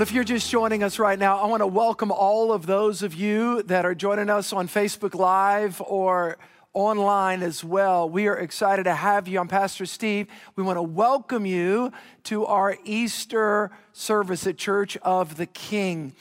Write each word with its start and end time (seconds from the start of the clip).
Well, 0.00 0.08
if 0.08 0.14
you're 0.14 0.24
just 0.24 0.50
joining 0.50 0.82
us 0.82 0.98
right 0.98 1.18
now, 1.18 1.36
I 1.40 1.44
want 1.44 1.60
to 1.60 1.66
welcome 1.66 2.10
all 2.10 2.54
of 2.54 2.64
those 2.64 3.02
of 3.02 3.12
you 3.12 3.62
that 3.64 3.84
are 3.84 3.94
joining 3.94 4.30
us 4.30 4.50
on 4.50 4.66
Facebook 4.66 5.14
Live 5.14 5.82
or 5.82 6.38
online 6.72 7.42
as 7.42 7.62
well. 7.62 8.08
We 8.08 8.26
are 8.26 8.38
excited 8.38 8.84
to 8.84 8.94
have 8.94 9.28
you. 9.28 9.38
I'm 9.38 9.46
Pastor 9.46 9.84
Steve. 9.84 10.28
We 10.56 10.62
want 10.62 10.78
to 10.78 10.82
welcome 10.82 11.44
you 11.44 11.92
to 12.24 12.46
our 12.46 12.78
Easter 12.86 13.72
service 13.92 14.46
at 14.46 14.56
Church 14.56 14.96
of 15.02 15.36
the 15.36 15.44
King. 15.44 16.14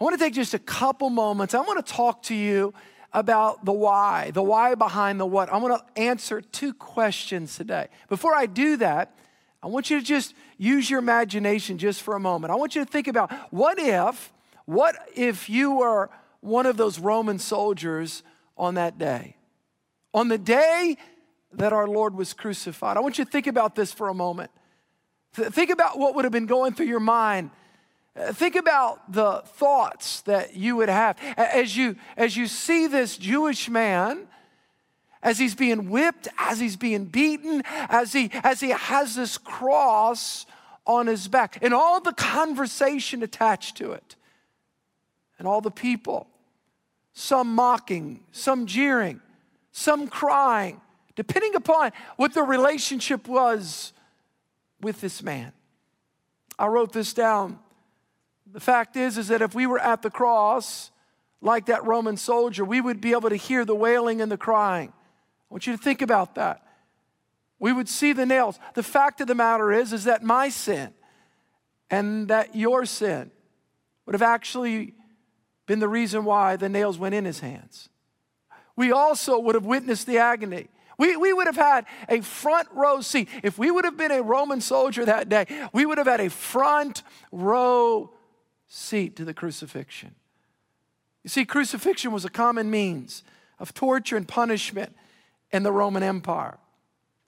I 0.00 0.04
want 0.04 0.18
to 0.18 0.24
take 0.24 0.32
just 0.32 0.54
a 0.54 0.58
couple 0.58 1.10
moments. 1.10 1.52
I 1.52 1.60
want 1.60 1.84
to 1.84 1.92
talk 1.92 2.22
to 2.22 2.34
you 2.34 2.72
about 3.12 3.66
the 3.66 3.72
why, 3.72 4.30
the 4.30 4.42
why 4.42 4.74
behind 4.76 5.20
the 5.20 5.26
what. 5.26 5.52
I 5.52 5.58
want 5.58 5.78
to 5.78 6.00
answer 6.00 6.40
two 6.40 6.72
questions 6.72 7.54
today. 7.54 7.88
Before 8.08 8.34
I 8.34 8.46
do 8.46 8.78
that, 8.78 9.14
I 9.66 9.68
want 9.68 9.90
you 9.90 9.98
to 9.98 10.04
just 10.04 10.32
use 10.58 10.88
your 10.88 11.00
imagination 11.00 11.76
just 11.76 12.00
for 12.02 12.14
a 12.14 12.20
moment. 12.20 12.52
I 12.52 12.54
want 12.54 12.76
you 12.76 12.84
to 12.84 12.88
think 12.88 13.08
about 13.08 13.32
what 13.50 13.80
if, 13.80 14.32
what 14.64 14.94
if 15.16 15.50
you 15.50 15.74
were 15.78 16.08
one 16.38 16.66
of 16.66 16.76
those 16.76 17.00
Roman 17.00 17.40
soldiers 17.40 18.22
on 18.56 18.76
that 18.76 18.96
day? 18.96 19.34
On 20.14 20.28
the 20.28 20.38
day 20.38 20.96
that 21.52 21.72
our 21.72 21.88
Lord 21.88 22.14
was 22.14 22.32
crucified. 22.32 22.96
I 22.96 23.00
want 23.00 23.18
you 23.18 23.24
to 23.24 23.30
think 23.30 23.48
about 23.48 23.74
this 23.74 23.92
for 23.92 24.08
a 24.08 24.14
moment. 24.14 24.52
Think 25.32 25.70
about 25.70 25.98
what 25.98 26.14
would 26.14 26.24
have 26.24 26.32
been 26.32 26.46
going 26.46 26.72
through 26.72 26.86
your 26.86 27.00
mind. 27.00 27.50
Uh, 28.14 28.32
think 28.32 28.54
about 28.54 29.10
the 29.12 29.42
thoughts 29.46 30.20
that 30.22 30.54
you 30.54 30.76
would 30.76 30.88
have 30.88 31.18
as 31.36 31.76
you, 31.76 31.96
as 32.16 32.36
you 32.36 32.46
see 32.46 32.86
this 32.86 33.18
Jewish 33.18 33.68
man 33.68 34.28
as 35.26 35.40
he's 35.40 35.56
being 35.56 35.90
whipped, 35.90 36.28
as 36.38 36.60
he's 36.60 36.76
being 36.76 37.04
beaten, 37.04 37.60
as 37.66 38.12
he, 38.12 38.30
as 38.44 38.60
he 38.60 38.70
has 38.70 39.16
this 39.16 39.36
cross 39.36 40.46
on 40.86 41.08
his 41.08 41.26
back, 41.26 41.58
and 41.62 41.74
all 41.74 42.00
the 42.00 42.12
conversation 42.12 43.24
attached 43.24 43.76
to 43.76 43.90
it, 43.90 44.14
and 45.36 45.48
all 45.48 45.60
the 45.60 45.70
people, 45.70 46.28
some 47.12 47.52
mocking, 47.56 48.20
some 48.30 48.66
jeering, 48.66 49.20
some 49.72 50.06
crying, 50.06 50.80
depending 51.16 51.56
upon 51.56 51.90
what 52.14 52.32
the 52.32 52.44
relationship 52.44 53.26
was 53.26 53.92
with 54.80 55.00
this 55.00 55.24
man. 55.24 55.50
I 56.56 56.68
wrote 56.68 56.92
this 56.92 57.12
down. 57.12 57.58
The 58.52 58.60
fact 58.60 58.96
is, 58.96 59.18
is 59.18 59.26
that 59.26 59.42
if 59.42 59.56
we 59.56 59.66
were 59.66 59.80
at 59.80 60.02
the 60.02 60.10
cross, 60.10 60.92
like 61.40 61.66
that 61.66 61.84
Roman 61.84 62.16
soldier, 62.16 62.64
we 62.64 62.80
would 62.80 63.00
be 63.00 63.10
able 63.10 63.30
to 63.30 63.36
hear 63.36 63.64
the 63.64 63.74
wailing 63.74 64.20
and 64.20 64.30
the 64.30 64.38
crying. 64.38 64.92
I 65.50 65.54
want 65.54 65.66
you 65.66 65.76
to 65.76 65.82
think 65.82 66.02
about 66.02 66.34
that. 66.34 66.62
We 67.58 67.72
would 67.72 67.88
see 67.88 68.12
the 68.12 68.26
nails. 68.26 68.58
The 68.74 68.82
fact 68.82 69.20
of 69.20 69.26
the 69.26 69.34
matter 69.34 69.72
is, 69.72 69.92
is 69.92 70.04
that 70.04 70.22
my 70.22 70.48
sin 70.48 70.92
and 71.90 72.28
that 72.28 72.54
your 72.54 72.84
sin 72.84 73.30
would 74.04 74.14
have 74.14 74.22
actually 74.22 74.94
been 75.66 75.78
the 75.78 75.88
reason 75.88 76.24
why 76.24 76.56
the 76.56 76.68
nails 76.68 76.98
went 76.98 77.14
in 77.14 77.24
his 77.24 77.40
hands. 77.40 77.88
We 78.76 78.92
also 78.92 79.38
would 79.38 79.54
have 79.54 79.64
witnessed 79.64 80.06
the 80.06 80.18
agony. 80.18 80.68
We, 80.98 81.16
we 81.16 81.32
would 81.32 81.46
have 81.46 81.56
had 81.56 81.86
a 82.08 82.20
front 82.20 82.68
row 82.72 83.00
seat. 83.00 83.28
If 83.42 83.58
we 83.58 83.70
would 83.70 83.84
have 83.84 83.96
been 83.96 84.12
a 84.12 84.22
Roman 84.22 84.60
soldier 84.60 85.04
that 85.04 85.28
day, 85.28 85.46
we 85.72 85.86
would 85.86 85.98
have 85.98 86.06
had 86.06 86.20
a 86.20 86.30
front 86.30 87.02
row 87.32 88.12
seat 88.68 89.16
to 89.16 89.24
the 89.24 89.34
crucifixion. 89.34 90.14
You 91.24 91.30
see, 91.30 91.44
crucifixion 91.44 92.12
was 92.12 92.24
a 92.24 92.30
common 92.30 92.70
means 92.70 93.22
of 93.58 93.74
torture 93.74 94.16
and 94.16 94.28
punishment 94.28 94.94
in 95.50 95.62
the 95.62 95.72
Roman 95.72 96.02
Empire. 96.02 96.58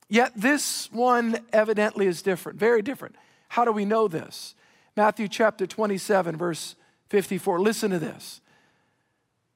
Yet 0.09 0.33
this 0.35 0.91
one 0.93 1.39
evidently 1.53 2.07
is 2.07 2.23
different, 2.23 2.59
very 2.59 2.83
different. 2.83 3.17
How 3.49 3.65
do 3.65 3.73
we 3.73 3.85
know 3.85 4.09
this? 4.09 4.55
Matthew 4.97 5.29
chapter 5.29 5.67
27, 5.67 6.37
verse 6.37 6.75
54. 7.09 7.61
Listen 7.61 7.91
to 7.91 7.99
this. 7.99 8.41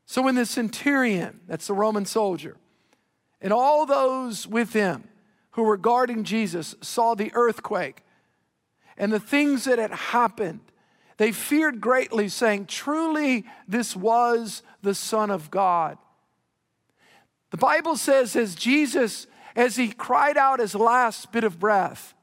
So 0.07 0.23
when 0.23 0.35
the 0.35 0.47
centurion, 0.47 1.41
that's 1.47 1.67
the 1.67 1.75
Roman 1.75 2.05
soldier, 2.05 2.57
and 3.41 3.53
all 3.53 3.87
those 3.87 4.47
with 4.47 4.73
him 4.73 5.05
who 5.53 5.63
were 5.63 5.77
guarding 5.77 6.25
Jesus 6.25 6.75
saw 6.81 7.15
the 7.15 7.33
earthquake 7.35 8.03
and 8.97 9.13
the 9.13 9.21
things 9.21 9.65
that 9.65 9.79
had 9.79 9.91
happened, 9.91 10.61
they 11.17 11.33
feared 11.33 11.81
greatly, 11.81 12.29
saying, 12.29 12.67
Truly, 12.67 13.45
this 13.67 13.97
was 13.97 14.63
the 14.83 14.95
Son 14.95 15.31
of 15.31 15.51
God. 15.51 15.99
The 17.53 17.59
Bible 17.59 17.97
says, 17.97 18.35
as 18.35 18.55
Jesus, 18.55 19.27
as 19.55 19.77
he 19.77 19.93
cried 19.93 20.37
out 20.37 20.59
his 20.59 20.75
last 20.75 21.31
bit 21.33 21.45
of 21.45 21.61
breath, 21.61 22.15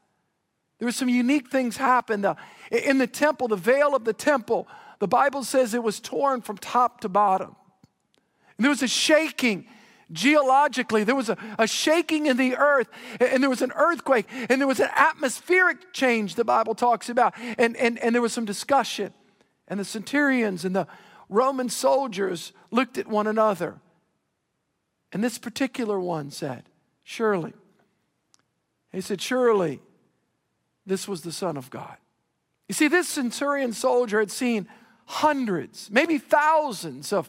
there 0.78 0.86
were 0.86 0.92
some 0.92 1.08
unique 1.08 1.50
things 1.50 1.76
happened. 1.76 2.26
In 2.70 2.98
the 2.98 3.06
temple, 3.06 3.48
the 3.48 3.56
veil 3.56 3.94
of 3.94 4.04
the 4.04 4.12
temple, 4.12 4.66
the 4.98 5.06
Bible 5.06 5.44
says 5.44 5.72
it 5.72 5.82
was 5.82 6.00
torn 6.00 6.42
from 6.42 6.58
top 6.58 7.00
to 7.02 7.08
bottom. 7.08 7.54
And 8.58 8.64
there 8.64 8.70
was 8.70 8.82
a 8.82 8.88
shaking 8.88 9.66
geologically. 10.10 11.04
There 11.04 11.14
was 11.14 11.28
a, 11.28 11.38
a, 11.58 11.68
shaking 11.68 12.26
in 12.26 12.36
the 12.36 12.56
earth, 12.56 12.88
and 13.20 13.40
there 13.40 13.50
was 13.50 13.62
an 13.62 13.72
earthquake, 13.76 14.26
and 14.48 14.60
there 14.60 14.66
was 14.66 14.80
an 14.80 14.90
atmospheric 14.94 15.92
change 15.92 16.34
the 16.34 16.44
Bible 16.44 16.74
talks 16.74 17.08
about. 17.08 17.34
And, 17.56 17.76
and, 17.76 17.98
and 18.00 18.14
there 18.14 18.22
was 18.22 18.32
some 18.32 18.44
discussion. 18.44 19.14
And 19.68 19.78
the 19.78 19.84
centurions 19.84 20.64
and 20.64 20.74
the 20.74 20.88
Roman 21.28 21.68
soldiers 21.68 22.52
looked 22.72 22.98
at 22.98 23.06
one 23.06 23.28
another. 23.28 23.76
And 25.12 25.22
this 25.24 25.38
particular 25.38 25.98
one 25.98 26.30
said, 26.30 26.64
Surely. 27.02 27.52
He 28.92 29.00
said, 29.00 29.20
Surely 29.20 29.80
this 30.86 31.08
was 31.08 31.22
the 31.22 31.32
Son 31.32 31.56
of 31.56 31.70
God. 31.70 31.96
You 32.68 32.74
see, 32.74 32.88
this 32.88 33.08
centurion 33.08 33.72
soldier 33.72 34.20
had 34.20 34.30
seen 34.30 34.68
hundreds, 35.06 35.90
maybe 35.90 36.18
thousands 36.18 37.12
of, 37.12 37.28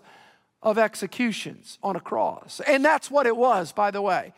of 0.62 0.78
executions 0.78 1.80
on 1.82 1.96
a 1.96 2.00
cross. 2.00 2.62
And 2.68 2.86
that's 2.86 3.10
what 3.10 3.26
it 3.26 3.36
was, 3.36 3.72
by 3.72 3.90
the 3.90 4.02
way. 4.02 4.34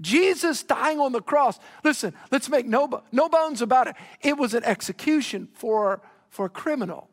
Jesus 0.00 0.62
dying 0.62 1.00
on 1.00 1.12
the 1.12 1.22
cross. 1.22 1.58
Listen, 1.82 2.14
let's 2.30 2.48
make 2.48 2.66
no, 2.66 3.02
no 3.10 3.28
bones 3.28 3.62
about 3.62 3.88
it. 3.88 3.96
It 4.20 4.36
was 4.36 4.54
an 4.54 4.62
execution 4.62 5.48
for, 5.54 6.00
for 6.28 6.46
a 6.46 6.50
criminal, 6.50 7.08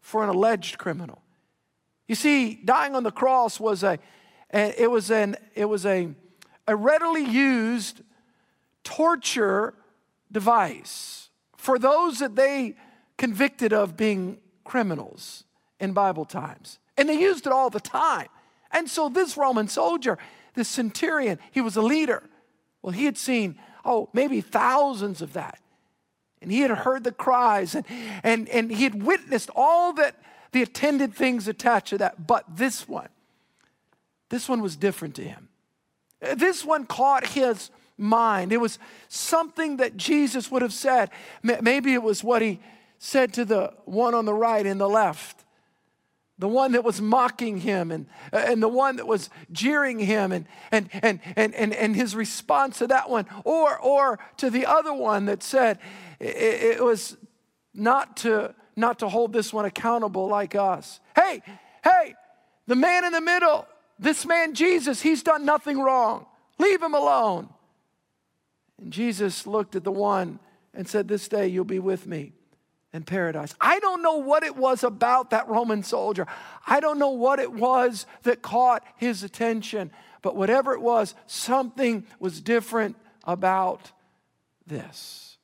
for 0.00 0.22
an 0.22 0.30
alleged 0.30 0.78
criminal. 0.78 1.20
You 2.06 2.14
see, 2.14 2.54
dying 2.54 2.94
on 2.94 3.02
the 3.02 3.10
cross 3.10 3.58
was 3.58 3.82
a, 3.82 3.98
and 4.54 4.72
it 4.78 4.88
was, 4.88 5.10
an, 5.10 5.36
it 5.56 5.64
was 5.64 5.84
a, 5.84 6.10
a 6.68 6.76
readily 6.76 7.24
used 7.24 8.02
torture 8.84 9.74
device 10.30 11.28
for 11.56 11.76
those 11.76 12.20
that 12.20 12.36
they 12.36 12.76
convicted 13.18 13.72
of 13.72 13.96
being 13.96 14.38
criminals 14.62 15.42
in 15.80 15.92
Bible 15.92 16.24
times. 16.24 16.78
And 16.96 17.08
they 17.08 17.18
used 17.18 17.48
it 17.48 17.52
all 17.52 17.68
the 17.68 17.80
time. 17.80 18.28
And 18.70 18.88
so 18.88 19.08
this 19.08 19.36
Roman 19.36 19.66
soldier, 19.66 20.18
this 20.54 20.68
centurion, 20.68 21.40
he 21.50 21.60
was 21.60 21.74
a 21.74 21.82
leader. 21.82 22.22
Well, 22.80 22.92
he 22.92 23.06
had 23.06 23.18
seen, 23.18 23.58
oh, 23.84 24.08
maybe 24.12 24.40
thousands 24.40 25.20
of 25.20 25.32
that. 25.32 25.58
And 26.40 26.52
he 26.52 26.60
had 26.60 26.70
heard 26.70 27.02
the 27.02 27.10
cries 27.10 27.74
and, 27.74 27.84
and, 28.22 28.48
and 28.50 28.70
he 28.70 28.84
had 28.84 29.02
witnessed 29.02 29.50
all 29.56 29.92
that 29.94 30.14
the 30.52 30.62
attended 30.62 31.12
things 31.12 31.48
attached 31.48 31.88
to 31.88 31.98
that. 31.98 32.28
But 32.28 32.44
this 32.56 32.86
one, 32.86 33.08
this 34.34 34.48
one 34.48 34.60
was 34.60 34.74
different 34.74 35.14
to 35.14 35.22
him. 35.22 35.48
This 36.34 36.64
one 36.64 36.86
caught 36.86 37.24
his 37.24 37.70
mind. 37.96 38.52
It 38.52 38.56
was 38.56 38.80
something 39.06 39.76
that 39.76 39.96
Jesus 39.96 40.50
would 40.50 40.60
have 40.60 40.72
said. 40.72 41.10
Maybe 41.44 41.94
it 41.94 42.02
was 42.02 42.24
what 42.24 42.42
he 42.42 42.58
said 42.98 43.32
to 43.34 43.44
the 43.44 43.72
one 43.84 44.12
on 44.12 44.24
the 44.24 44.34
right 44.34 44.66
and 44.66 44.80
the 44.80 44.88
left, 44.88 45.44
the 46.36 46.48
one 46.48 46.72
that 46.72 46.82
was 46.82 47.00
mocking 47.00 47.58
him 47.58 47.92
and, 47.92 48.06
uh, 48.32 48.38
and 48.38 48.60
the 48.60 48.66
one 48.66 48.96
that 48.96 49.06
was 49.06 49.30
jeering 49.52 50.00
him 50.00 50.32
and, 50.32 50.46
and, 50.72 50.90
and, 50.94 51.20
and, 51.36 51.54
and, 51.54 51.72
and 51.72 51.94
his 51.94 52.16
response 52.16 52.78
to 52.78 52.88
that 52.88 53.08
one, 53.08 53.26
or, 53.44 53.78
or 53.78 54.18
to 54.38 54.50
the 54.50 54.66
other 54.66 54.92
one 54.92 55.26
that 55.26 55.44
said 55.44 55.78
it, 56.18 56.78
it 56.78 56.82
was 56.82 57.16
not 57.72 58.16
to, 58.16 58.52
not 58.74 58.98
to 58.98 59.08
hold 59.08 59.32
this 59.32 59.52
one 59.52 59.64
accountable 59.64 60.26
like 60.26 60.56
us. 60.56 60.98
Hey, 61.14 61.40
hey, 61.84 62.16
the 62.66 62.74
man 62.74 63.04
in 63.04 63.12
the 63.12 63.20
middle, 63.20 63.68
this 63.98 64.26
man, 64.26 64.54
Jesus, 64.54 65.00
he's 65.00 65.22
done 65.22 65.44
nothing 65.44 65.78
wrong. 65.78 66.26
Leave 66.58 66.82
him 66.82 66.94
alone. 66.94 67.48
And 68.80 68.92
Jesus 68.92 69.46
looked 69.46 69.76
at 69.76 69.84
the 69.84 69.92
one 69.92 70.38
and 70.72 70.88
said, 70.88 71.08
This 71.08 71.28
day 71.28 71.46
you'll 71.46 71.64
be 71.64 71.78
with 71.78 72.06
me 72.06 72.32
in 72.92 73.02
paradise. 73.02 73.54
I 73.60 73.78
don't 73.80 74.02
know 74.02 74.18
what 74.18 74.44
it 74.44 74.56
was 74.56 74.84
about 74.84 75.30
that 75.30 75.48
Roman 75.48 75.82
soldier. 75.82 76.26
I 76.66 76.80
don't 76.80 76.98
know 76.98 77.10
what 77.10 77.38
it 77.38 77.52
was 77.52 78.06
that 78.22 78.42
caught 78.42 78.84
his 78.96 79.22
attention. 79.22 79.90
But 80.22 80.36
whatever 80.36 80.72
it 80.72 80.80
was, 80.80 81.14
something 81.26 82.06
was 82.18 82.40
different 82.40 82.96
about 83.24 83.92
this. 84.66 85.36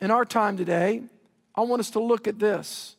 In 0.00 0.10
our 0.10 0.24
time 0.24 0.56
today, 0.56 1.04
I 1.54 1.60
want 1.60 1.80
us 1.80 1.90
to 1.90 2.00
look 2.00 2.26
at 2.26 2.38
this. 2.38 2.96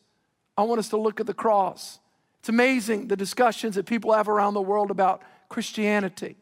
I 0.56 0.62
want 0.62 0.78
us 0.78 0.88
to 0.90 0.96
look 0.96 1.20
at 1.20 1.26
the 1.26 1.34
cross. 1.34 1.98
It's 2.44 2.50
amazing 2.50 3.08
the 3.08 3.16
discussions 3.16 3.76
that 3.76 3.86
people 3.86 4.12
have 4.12 4.28
around 4.28 4.52
the 4.52 4.60
world 4.60 4.90
about 4.90 5.22
Christianity. 5.48 6.36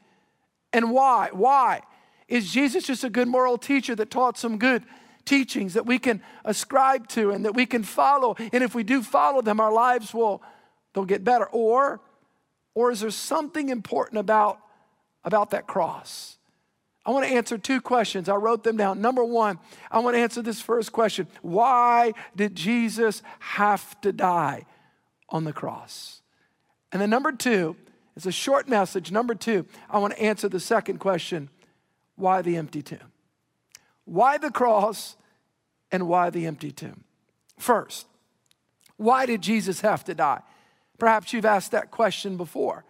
And 0.73 0.91
why? 0.91 1.29
Why? 1.31 1.83
Is 2.27 2.53
Jesus 2.53 2.89
just 2.89 3.05
a 3.05 3.09
good 3.09 3.29
moral 3.29 3.57
teacher 3.57 3.95
that 3.95 4.11
taught 4.11 4.37
some 4.37 4.59
good 4.59 4.83
teachings 5.25 5.75
that 5.75 5.87
we 5.87 6.01
can 6.01 6.21
ascribe 6.45 7.07
to 7.11 7.31
and 7.31 7.45
that 7.45 7.55
we 7.55 7.67
can 7.67 7.85
follow. 7.85 8.35
And 8.53 8.65
if 8.65 8.75
we 8.75 8.83
do 8.83 9.01
follow 9.01 9.43
them, 9.43 9.61
our 9.61 9.73
lives 9.73 10.13
will 10.13 10.43
they'll 10.93 11.05
get 11.05 11.23
better. 11.23 11.47
Or, 11.47 12.01
or 12.75 12.91
is 12.91 13.03
there 13.03 13.11
something 13.13 13.69
important 13.69 14.19
about, 14.19 14.59
about 15.23 15.51
that 15.51 15.69
cross? 15.69 16.37
I 17.07 17.13
want 17.13 17.27
to 17.27 17.33
answer 17.33 17.59
two 17.59 17.81
questions. 17.81 18.29
I 18.29 18.35
wrote 18.35 18.65
them 18.65 18.77
down. 18.77 19.01
Number 19.01 19.25
one, 19.25 19.61
I 19.89 20.01
want 20.01 20.17
to 20.17 20.21
answer 20.21 20.43
this 20.43 20.61
first 20.61 20.91
question 20.91 21.29
Why 21.43 22.13
did 22.35 22.57
Jesus 22.57 23.23
have 23.39 24.01
to 24.01 24.11
die 24.11 24.67
on 25.33 25.43
the 25.43 25.53
cross? 25.53 26.21
And 26.93 27.03
then 27.03 27.11
number 27.11 27.33
two, 27.33 27.75
it's 28.15 28.27
a 28.27 28.33
short 28.33 28.69
message. 28.69 29.11
Number 29.11 29.35
two, 29.35 29.67
I 29.91 29.99
want 29.99 30.15
to 30.15 30.23
answer 30.23 30.49
the 30.49 30.61
second 30.61 30.99
question 30.99 31.49
Why 32.15 32.43
the 32.43 32.57
empty 32.57 32.83
tomb? 32.83 33.11
Why 34.05 34.39
the 34.39 34.51
cross 34.51 35.17
and 35.91 36.07
why 36.07 36.31
the 36.31 36.47
empty 36.47 36.71
tomb? 36.71 37.05
First, 37.59 38.07
why 38.97 39.27
did 39.27 39.43
Jesus 39.43 39.81
have 39.81 40.05
to 40.05 40.15
die? 40.15 40.43
Perhaps 40.99 41.33
you've 41.33 41.45
asked 41.45 41.73
that 41.73 41.91
question 41.91 42.37
before. 42.37 42.85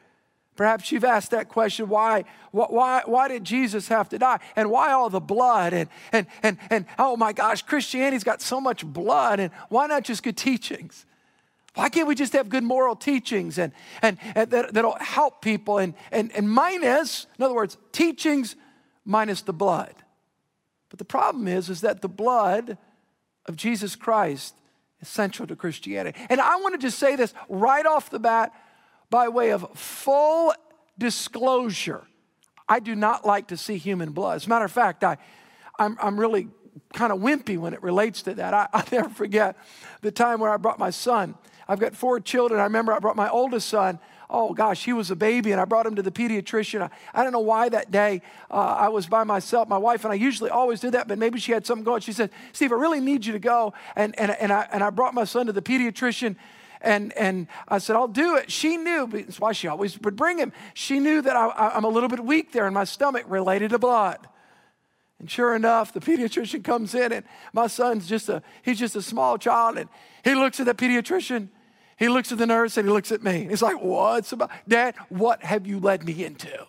Perhaps 0.56 0.92
you've 0.92 1.04
asked 1.04 1.30
that 1.30 1.48
question 1.48 1.88
why, 1.88 2.24
why, 2.50 3.02
why 3.06 3.28
did 3.28 3.42
Jesus 3.44 3.88
have 3.88 4.08
to 4.10 4.18
die? 4.18 4.38
And 4.54 4.70
why 4.70 4.92
all 4.92 5.08
the 5.08 5.20
blood? 5.20 5.72
And, 5.72 5.88
and, 6.12 6.26
and, 6.42 6.58
and 6.68 6.86
oh 6.98 7.16
my 7.16 7.32
gosh, 7.32 7.62
Christianity's 7.62 8.24
got 8.24 8.42
so 8.42 8.60
much 8.60 8.84
blood. 8.84 9.40
And 9.40 9.50
why 9.70 9.86
not 9.86 10.04
just 10.04 10.22
good 10.22 10.36
teachings? 10.36 11.06
Why 11.74 11.88
can't 11.88 12.06
we 12.06 12.14
just 12.14 12.34
have 12.34 12.48
good 12.48 12.64
moral 12.64 12.94
teachings 12.94 13.58
and, 13.58 13.72
and, 14.02 14.18
and 14.34 14.50
that, 14.50 14.74
that'll 14.74 14.98
help 15.00 15.40
people? 15.40 15.78
And, 15.78 15.94
and, 16.10 16.30
and 16.36 16.50
minus, 16.50 17.26
in 17.38 17.44
other 17.44 17.54
words, 17.54 17.78
teachings 17.92 18.56
minus 19.04 19.42
the 19.42 19.54
blood. 19.54 19.94
But 20.90 20.98
the 20.98 21.06
problem 21.06 21.48
is, 21.48 21.70
is 21.70 21.80
that 21.80 22.02
the 22.02 22.08
blood 22.08 22.76
of 23.46 23.56
Jesus 23.56 23.96
Christ 23.96 24.54
is 25.00 25.08
central 25.08 25.48
to 25.48 25.56
Christianity. 25.56 26.18
And 26.28 26.40
I 26.40 26.56
want 26.56 26.74
to 26.74 26.78
just 26.78 26.98
say 26.98 27.16
this 27.16 27.32
right 27.48 27.86
off 27.86 28.10
the 28.10 28.18
bat 28.18 28.52
by 29.08 29.28
way 29.28 29.50
of 29.50 29.66
full 29.74 30.52
disclosure. 30.98 32.02
I 32.68 32.80
do 32.80 32.94
not 32.94 33.24
like 33.24 33.48
to 33.48 33.56
see 33.56 33.78
human 33.78 34.12
blood. 34.12 34.36
As 34.36 34.46
a 34.46 34.48
matter 34.50 34.64
of 34.66 34.72
fact, 34.72 35.02
I, 35.04 35.16
I'm, 35.78 35.96
I'm 36.00 36.20
really 36.20 36.48
kind 36.92 37.12
of 37.12 37.20
wimpy 37.20 37.58
when 37.58 37.74
it 37.74 37.82
relates 37.82 38.22
to 38.22 38.34
that. 38.34 38.54
I, 38.54 38.84
never 38.92 39.08
forget 39.08 39.56
the 40.00 40.10
time 40.10 40.40
where 40.40 40.50
I 40.50 40.56
brought 40.56 40.78
my 40.78 40.90
son. 40.90 41.34
I've 41.68 41.80
got 41.80 41.94
four 41.94 42.20
children. 42.20 42.60
I 42.60 42.64
remember 42.64 42.92
I 42.92 42.98
brought 42.98 43.16
my 43.16 43.28
oldest 43.28 43.68
son. 43.68 43.98
Oh 44.28 44.54
gosh, 44.54 44.84
he 44.84 44.94
was 44.94 45.10
a 45.10 45.16
baby, 45.16 45.52
and 45.52 45.60
I 45.60 45.66
brought 45.66 45.84
him 45.84 45.94
to 45.96 46.02
the 46.02 46.10
pediatrician. 46.10 46.80
I, 46.80 46.90
I 47.12 47.22
don't 47.22 47.32
know 47.32 47.40
why 47.40 47.68
that 47.68 47.90
day 47.90 48.22
uh, 48.50 48.54
I 48.54 48.88
was 48.88 49.06
by 49.06 49.24
myself, 49.24 49.68
my 49.68 49.76
wife, 49.76 50.04
and 50.04 50.12
I 50.12 50.16
usually 50.16 50.48
always 50.48 50.80
do 50.80 50.90
that, 50.90 51.06
but 51.06 51.18
maybe 51.18 51.38
she 51.38 51.52
had 51.52 51.66
something 51.66 51.84
going. 51.84 52.00
She 52.00 52.12
said, 52.12 52.30
Steve, 52.52 52.72
I 52.72 52.76
really 52.76 53.00
need 53.00 53.26
you 53.26 53.32
to 53.34 53.38
go. 53.38 53.74
And, 53.94 54.18
and, 54.18 54.30
and, 54.32 54.50
I, 54.50 54.66
and 54.72 54.82
I 54.82 54.88
brought 54.88 55.12
my 55.12 55.24
son 55.24 55.46
to 55.46 55.52
the 55.52 55.60
pediatrician 55.60 56.36
and, 56.82 57.12
and 57.16 57.46
I 57.68 57.78
said, 57.78 57.96
I'll 57.96 58.08
do 58.08 58.36
it. 58.36 58.50
She 58.50 58.76
knew, 58.76 59.06
that's 59.06 59.40
why 59.40 59.52
she 59.52 59.68
always 59.68 59.98
would 60.00 60.16
bring 60.16 60.38
him. 60.38 60.52
She 60.74 60.98
knew 60.98 61.22
that 61.22 61.36
I, 61.36 61.76
am 61.76 61.84
a 61.84 61.88
little 61.88 62.08
bit 62.08 62.24
weak 62.24 62.52
there 62.52 62.66
in 62.66 62.74
my 62.74 62.84
stomach 62.84 63.24
related 63.28 63.70
to 63.70 63.78
blood. 63.78 64.26
And 65.22 65.30
sure 65.30 65.54
enough, 65.54 65.92
the 65.92 66.00
pediatrician 66.00 66.64
comes 66.64 66.96
in, 66.96 67.12
and 67.12 67.24
my 67.52 67.68
son's 67.68 68.08
just 68.08 68.28
a, 68.28 68.42
he's 68.62 68.80
just 68.80 68.96
a 68.96 69.02
small 69.02 69.38
child, 69.38 69.78
and 69.78 69.88
he 70.24 70.34
looks 70.34 70.58
at 70.58 70.66
the 70.66 70.74
pediatrician, 70.74 71.48
he 71.96 72.08
looks 72.08 72.32
at 72.32 72.38
the 72.38 72.46
nurse, 72.46 72.76
and 72.76 72.88
he 72.88 72.92
looks 72.92 73.12
at 73.12 73.22
me. 73.22 73.46
He's 73.48 73.62
like, 73.62 73.80
What's 73.80 74.32
about, 74.32 74.50
Dad, 74.66 74.96
what 75.10 75.44
have 75.44 75.64
you 75.64 75.78
led 75.78 76.04
me 76.04 76.24
into? 76.24 76.66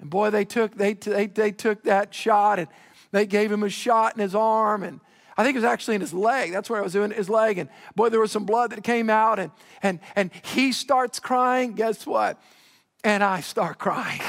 And 0.00 0.10
boy, 0.10 0.30
they 0.30 0.44
took, 0.44 0.74
they, 0.74 0.94
they, 0.94 1.28
they 1.28 1.52
took 1.52 1.84
that 1.84 2.12
shot, 2.12 2.58
and 2.58 2.66
they 3.12 3.24
gave 3.24 3.52
him 3.52 3.62
a 3.62 3.70
shot 3.70 4.16
in 4.16 4.20
his 4.20 4.34
arm, 4.34 4.82
and 4.82 4.98
I 5.36 5.44
think 5.44 5.54
it 5.54 5.60
was 5.60 5.64
actually 5.64 5.94
in 5.94 6.00
his 6.00 6.12
leg. 6.12 6.50
That's 6.50 6.68
where 6.68 6.80
I 6.80 6.82
was 6.82 6.92
doing 6.92 7.12
his 7.12 7.30
leg. 7.30 7.56
And 7.56 7.70
boy, 7.94 8.08
there 8.08 8.18
was 8.18 8.32
some 8.32 8.46
blood 8.46 8.72
that 8.72 8.82
came 8.82 9.08
out, 9.08 9.38
and, 9.38 9.52
and, 9.80 10.00
and 10.16 10.32
he 10.42 10.72
starts 10.72 11.20
crying. 11.20 11.74
Guess 11.74 12.04
what? 12.04 12.42
And 13.04 13.24
I 13.24 13.40
start 13.40 13.78
crying. 13.78 14.20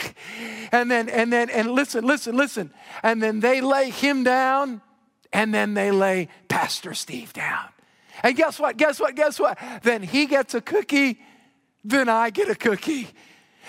And 0.72 0.90
then, 0.90 1.08
and 1.10 1.32
then, 1.32 1.50
and 1.50 1.72
listen, 1.72 2.06
listen, 2.06 2.36
listen. 2.36 2.74
And 3.04 3.22
then 3.22 3.40
they 3.40 3.62
lay 3.62 3.92
him 3.92 4.24
down, 4.24 4.82
and 5.32 5.54
then 5.54 5.76
they 5.76 5.92
lay 5.92 6.30
Pastor 6.48 6.94
Steve 6.94 7.34
down. 7.34 7.70
And 8.24 8.36
guess 8.36 8.60
what? 8.60 8.78
Guess 8.78 9.00
what? 9.00 9.16
Guess 9.16 9.40
what? 9.40 9.60
Then 9.84 10.02
he 10.02 10.26
gets 10.26 10.54
a 10.54 10.62
cookie, 10.62 11.20
then 11.84 12.10
I 12.10 12.30
get 12.30 12.50
a 12.50 12.56
cookie. 12.56 13.10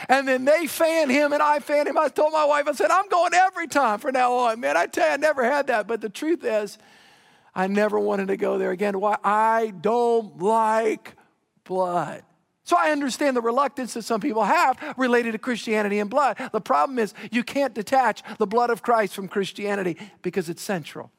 And 0.09 0.27
then 0.27 0.45
they 0.45 0.67
fan 0.67 1.09
him 1.09 1.33
and 1.33 1.43
I 1.43 1.61
fan 1.61 1.87
him. 1.87 1.97
I 1.97 2.09
told 2.09 2.33
my 2.33 2.45
wife, 2.45 2.67
I 2.67 2.73
said, 2.73 2.91
I'm 2.91 3.09
going 3.09 3.33
every 3.33 3.69
time 3.69 4.01
from 4.01 4.13
now 4.13 4.33
on. 4.33 4.59
Man, 4.61 4.77
I 4.77 4.87
tell 4.87 5.07
you, 5.07 5.13
I 5.15 5.17
never 5.17 5.45
had 5.45 5.69
that. 5.69 5.87
But 5.87 6.01
the 6.01 6.09
truth 6.09 6.45
is, 6.45 6.79
I 7.55 7.69
never 7.69 7.99
wanted 7.99 8.29
to 8.29 8.37
go 8.37 8.59
there 8.59 8.73
again. 8.73 8.99
Why? 8.99 9.17
I 9.23 9.73
don't 9.81 10.43
like 10.43 11.15
blood. 11.63 12.23
So 12.65 12.77
I 12.79 12.91
understand 12.91 13.37
the 13.37 13.43
reluctance 13.43 13.93
that 13.95 14.03
some 14.03 14.23
people 14.23 14.45
have 14.45 14.79
related 14.97 15.33
to 15.33 15.39
Christianity 15.39 15.99
and 15.99 16.09
blood. 16.09 16.39
The 16.53 16.61
problem 16.63 16.99
is 16.99 17.13
you 17.31 17.45
can't 17.45 17.75
detach 17.75 18.23
the 18.39 18.47
blood 18.47 18.71
of 18.71 18.83
Christ 18.83 19.15
from 19.15 19.29
Christianity 19.29 19.99
because 20.23 20.49
it's 20.49 20.63
central. 20.63 21.11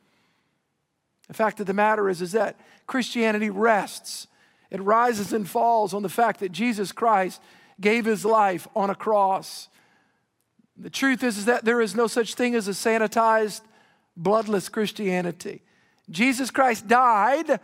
The 1.27 1.35
fact 1.35 1.59
of 1.59 1.67
the 1.67 1.73
matter 1.73 2.09
is, 2.09 2.21
is 2.21 2.31
that 2.31 2.59
Christianity 2.87 3.51
rests. 3.51 4.27
It 4.71 4.81
rises 4.81 5.33
and 5.33 5.47
falls 5.47 5.93
on 5.93 6.01
the 6.01 6.09
fact 6.09 6.39
that 6.39 6.51
Jesus 6.51 6.91
Christ 6.91 7.41
gave 7.79 8.05
his 8.05 8.25
life 8.25 8.67
on 8.75 8.89
a 8.89 8.95
cross. 8.95 9.69
The 10.77 10.89
truth 10.89 11.23
is, 11.23 11.37
is 11.37 11.45
that 11.45 11.63
there 11.63 11.81
is 11.81 11.95
no 11.95 12.07
such 12.07 12.33
thing 12.33 12.55
as 12.55 12.67
a 12.67 12.71
sanitized, 12.71 13.61
bloodless 14.17 14.67
Christianity. 14.67 15.61
Jesus 16.09 16.51
Christ 16.51 16.87
died 16.87 17.59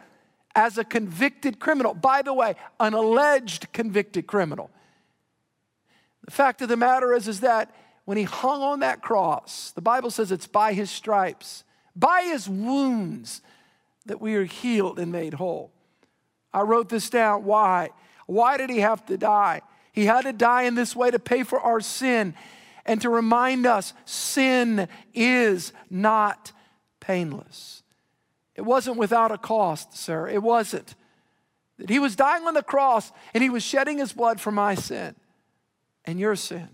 as 0.55 0.77
a 0.77 0.84
convicted 0.84 1.60
criminal. 1.60 1.93
By 1.93 2.22
the 2.22 2.34
way, 2.34 2.55
an 2.79 2.93
alleged 2.93 3.72
convicted 3.74 4.27
criminal. 4.27 4.70
The 6.25 6.31
fact 6.31 6.62
of 6.62 6.70
the 6.70 6.77
matter 6.77 7.13
is, 7.13 7.27
is 7.27 7.39
that 7.41 7.74
when 8.05 8.17
he 8.17 8.24
hung 8.24 8.62
on 8.62 8.79
that 8.81 9.01
cross, 9.01 9.72
the 9.72 9.81
Bible 9.81 10.12
says 10.12 10.31
it's 10.31 10.48
by 10.48 10.74
his 10.74 10.89
stripes, 10.89 11.63
by 11.96 12.24
his 12.24 12.48
wounds, 12.48 13.41
that 14.05 14.22
we 14.22 14.36
are 14.36 14.46
healed 14.46 15.00
and 15.00 15.12
made 15.12 15.36
whole. 15.36 15.72
I 16.53 16.62
wrote 16.62 16.89
this 16.89 17.10
down. 17.10 17.46
Why? 17.46 17.89
Why 18.25 18.58
did 18.58 18.70
he 18.70 18.79
have 18.79 19.05
to 19.08 19.17
die? 19.17 19.62
He 19.91 20.05
had 20.05 20.22
to 20.22 20.34
die 20.34 20.63
in 20.63 20.75
this 20.75 20.96
way 20.96 21.12
to 21.12 21.20
pay 21.20 21.43
for 21.43 21.60
our 21.60 21.81
sin 21.81 22.34
and 22.86 23.01
to 23.01 23.10
remind 23.10 23.65
us 23.65 23.93
sin 24.05 24.88
is 25.13 25.74
not 25.89 26.51
painless. 27.00 27.80
It 28.55 28.62
wasn't 28.62 28.98
without 28.98 29.31
a 29.31 29.38
cost, 29.38 29.98
sir. 29.98 30.27
It 30.27 30.43
wasn't. 30.43 30.96
That 31.77 31.89
he 31.89 32.00
was 32.00 32.15
dying 32.15 32.46
on 32.46 32.53
the 32.53 32.63
cross 32.63 33.12
and 33.34 33.41
he 33.41 33.50
was 33.50 33.63
shedding 33.63 33.98
his 33.98 34.13
blood 34.13 34.39
for 34.39 34.51
my 34.51 34.75
sin 34.75 35.15
and 36.05 36.20
your 36.20 36.36
sin. 36.36 36.70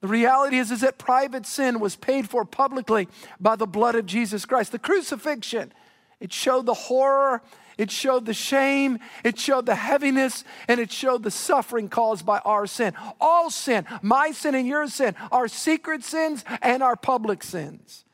The 0.00 0.08
reality 0.08 0.58
is, 0.58 0.70
is 0.70 0.82
that 0.82 0.98
private 0.98 1.44
sin 1.44 1.80
was 1.80 1.96
paid 1.96 2.30
for 2.30 2.44
publicly 2.44 3.08
by 3.40 3.56
the 3.56 3.66
blood 3.66 3.96
of 3.96 4.06
Jesus 4.06 4.44
Christ. 4.44 4.70
The 4.70 4.78
crucifixion, 4.78 5.72
it 6.20 6.32
showed 6.32 6.66
the 6.66 6.74
horror, 6.74 7.42
it 7.76 7.90
showed 7.90 8.26
the 8.26 8.34
shame, 8.34 8.98
it 9.24 9.38
showed 9.38 9.66
the 9.66 9.74
heaviness, 9.74 10.44
and 10.68 10.78
it 10.78 10.92
showed 10.92 11.24
the 11.24 11.30
suffering 11.30 11.88
caused 11.88 12.24
by 12.24 12.38
our 12.40 12.66
sin. 12.66 12.94
All 13.20 13.50
sin, 13.50 13.86
my 14.02 14.30
sin 14.30 14.54
and 14.54 14.68
your 14.68 14.86
sin, 14.88 15.16
our 15.32 15.48
secret 15.48 16.04
sins 16.04 16.44
and 16.62 16.82
our 16.82 16.96
public 16.96 17.42
sins. 17.42 18.04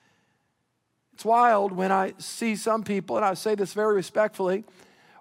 It's 1.15 1.25
wild 1.25 1.71
when 1.71 1.93
I 1.93 2.15
see 2.19 2.57
some 2.57 2.83
people, 2.83 3.17
and 3.17 3.25
I 3.25 3.35
say 3.35 3.55
this 3.55 3.73
very 3.73 3.95
respectfully, 3.95 4.65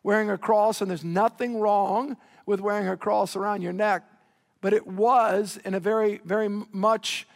wearing 0.01 0.31
a 0.31 0.39
cross, 0.39 0.81
and 0.81 0.89
there's 0.89 1.03
nothing 1.03 1.59
wrong 1.59 2.17
with 2.47 2.59
wearing 2.59 2.87
a 2.87 2.97
cross 2.97 3.35
around 3.35 3.61
your 3.61 3.73
neck, 3.73 4.03
but 4.59 4.73
it 4.73 4.87
was 4.87 5.59
in 5.63 5.75
a 5.75 5.79
very, 5.79 6.19
very 6.25 6.49
much, 6.49 7.27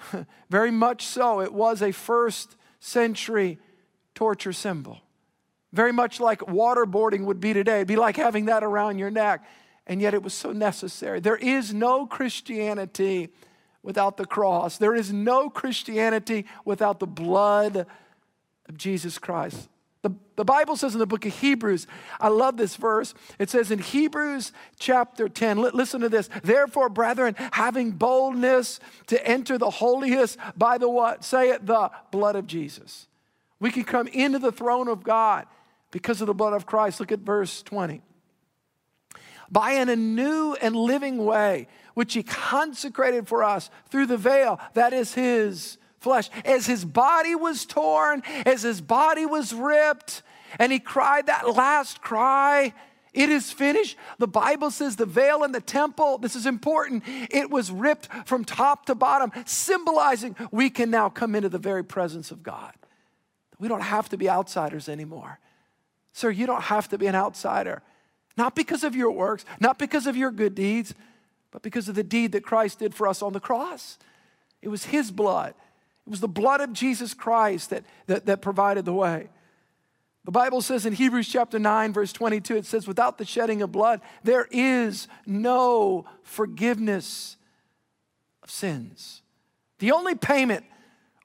very 0.50 0.70
much 0.70 1.04
so, 1.04 1.42
it 1.42 1.52
was 1.52 1.82
a 1.82 1.92
first 1.92 2.56
century 2.80 3.58
torture 4.14 4.54
symbol. 4.54 5.02
Very 5.74 5.92
much 5.92 6.18
like 6.18 6.40
waterboarding 6.40 7.26
would 7.26 7.38
be 7.38 7.52
today. 7.52 7.76
It'd 7.76 7.88
be 7.88 7.96
like 7.96 8.16
having 8.16 8.46
that 8.46 8.64
around 8.64 8.98
your 8.98 9.10
neck. 9.10 9.44
And 9.86 10.00
yet 10.00 10.14
it 10.14 10.22
was 10.22 10.32
so 10.32 10.52
necessary. 10.52 11.20
There 11.20 11.36
is 11.36 11.74
no 11.74 12.06
Christianity 12.06 13.28
without 13.82 14.16
the 14.16 14.24
cross. 14.24 14.78
There 14.78 14.94
is 14.94 15.12
no 15.12 15.50
Christianity 15.50 16.46
without 16.64 16.98
the 16.98 17.06
blood 17.06 17.86
of 18.68 18.76
Jesus 18.76 19.18
Christ. 19.18 19.68
The, 20.02 20.14
the 20.36 20.44
Bible 20.44 20.76
says 20.76 20.92
in 20.92 21.00
the 21.00 21.06
book 21.06 21.26
of 21.26 21.34
Hebrews, 21.34 21.88
I 22.20 22.28
love 22.28 22.56
this 22.56 22.76
verse. 22.76 23.12
It 23.40 23.50
says 23.50 23.72
in 23.72 23.80
Hebrews 23.80 24.52
chapter 24.78 25.28
10, 25.28 25.58
listen 25.58 26.00
to 26.02 26.08
this. 26.08 26.30
Therefore, 26.44 26.88
brethren, 26.88 27.34
having 27.52 27.90
boldness 27.90 28.78
to 29.08 29.26
enter 29.26 29.58
the 29.58 29.70
holiest 29.70 30.38
by 30.56 30.78
the 30.78 30.88
what? 30.88 31.24
Say 31.24 31.50
it, 31.50 31.66
the 31.66 31.90
blood 32.12 32.36
of 32.36 32.46
Jesus. 32.46 33.08
We 33.58 33.72
can 33.72 33.82
come 33.82 34.06
into 34.06 34.38
the 34.38 34.52
throne 34.52 34.86
of 34.86 35.02
God 35.02 35.46
because 35.90 36.20
of 36.20 36.28
the 36.28 36.34
blood 36.34 36.52
of 36.52 36.66
Christ. 36.66 37.00
Look 37.00 37.10
at 37.10 37.20
verse 37.20 37.62
20. 37.62 38.02
By 39.50 39.72
in 39.72 39.88
a 39.88 39.96
new 39.96 40.54
and 40.60 40.76
living 40.76 41.24
way, 41.24 41.68
which 41.94 42.14
he 42.14 42.22
consecrated 42.22 43.26
for 43.26 43.42
us 43.42 43.70
through 43.90 44.06
the 44.06 44.18
veil, 44.18 44.60
that 44.74 44.92
is 44.92 45.14
his 45.14 45.78
flesh. 45.98 46.30
As 46.44 46.66
his 46.66 46.84
body 46.84 47.34
was 47.34 47.66
torn, 47.66 48.22
as 48.44 48.62
his 48.62 48.80
body 48.80 49.26
was 49.26 49.52
ripped, 49.52 50.22
and 50.58 50.72
he 50.72 50.78
cried 50.78 51.26
that 51.26 51.54
last 51.54 52.00
cry, 52.00 52.72
it 53.12 53.30
is 53.30 53.50
finished. 53.50 53.96
The 54.18 54.28
Bible 54.28 54.70
says 54.70 54.96
the 54.96 55.06
veil 55.06 55.42
in 55.42 55.52
the 55.52 55.60
temple, 55.60 56.18
this 56.18 56.36
is 56.36 56.46
important, 56.46 57.02
it 57.06 57.50
was 57.50 57.70
ripped 57.70 58.08
from 58.26 58.44
top 58.44 58.86
to 58.86 58.94
bottom, 58.94 59.32
symbolizing 59.46 60.36
we 60.50 60.70
can 60.70 60.90
now 60.90 61.08
come 61.08 61.34
into 61.34 61.48
the 61.48 61.58
very 61.58 61.82
presence 61.82 62.30
of 62.30 62.42
God. 62.42 62.72
We 63.58 63.68
don't 63.68 63.80
have 63.80 64.08
to 64.10 64.18
be 64.18 64.28
outsiders 64.28 64.88
anymore. 64.88 65.38
Sir, 66.12 66.30
you 66.30 66.46
don't 66.46 66.62
have 66.62 66.88
to 66.90 66.98
be 66.98 67.06
an 67.06 67.14
outsider. 67.14 67.82
Not 68.36 68.54
because 68.54 68.84
of 68.84 68.94
your 68.94 69.10
works, 69.10 69.44
not 69.60 69.78
because 69.78 70.06
of 70.06 70.16
your 70.16 70.30
good 70.30 70.54
deeds, 70.54 70.94
but 71.50 71.62
because 71.62 71.88
of 71.88 71.94
the 71.94 72.02
deed 72.02 72.32
that 72.32 72.42
Christ 72.42 72.80
did 72.80 72.94
for 72.94 73.08
us 73.08 73.22
on 73.22 73.32
the 73.32 73.40
cross. 73.40 73.98
It 74.60 74.68
was 74.68 74.84
His 74.84 75.10
blood. 75.10 75.54
It 76.06 76.10
was 76.10 76.20
the 76.20 76.28
blood 76.28 76.60
of 76.60 76.72
Jesus 76.72 77.14
Christ 77.14 77.70
that, 77.70 77.84
that, 78.06 78.26
that 78.26 78.40
provided 78.40 78.84
the 78.84 78.92
way. 78.92 79.28
The 80.24 80.32
Bible 80.32 80.60
says 80.60 80.86
in 80.86 80.92
Hebrews 80.92 81.28
chapter 81.28 81.58
9, 81.58 81.92
verse 81.92 82.12
22, 82.12 82.56
it 82.56 82.66
says, 82.66 82.86
Without 82.86 83.18
the 83.18 83.24
shedding 83.24 83.62
of 83.62 83.70
blood, 83.70 84.00
there 84.24 84.48
is 84.50 85.08
no 85.24 86.04
forgiveness 86.22 87.36
of 88.42 88.50
sins. 88.50 89.22
The 89.78 89.92
only 89.92 90.14
payment 90.14 90.64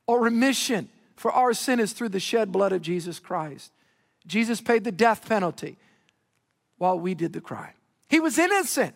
or 0.06 0.22
remission 0.22 0.90
for 1.16 1.32
our 1.32 1.54
sin 1.54 1.80
is 1.80 1.94
through 1.94 2.10
the 2.10 2.20
shed 2.20 2.52
blood 2.52 2.74
of 2.74 2.82
Jesus 2.82 3.20
Christ. 3.20 3.72
Jesus 4.28 4.62
paid 4.62 4.84
the 4.84 4.92
death 4.92 5.28
penalty 5.28 5.78
while 6.78 7.00
we 7.00 7.14
did 7.14 7.34
the 7.34 7.42
crime. 7.42 7.74
He 8.10 8.20
was 8.20 8.38
innocent. 8.38 8.96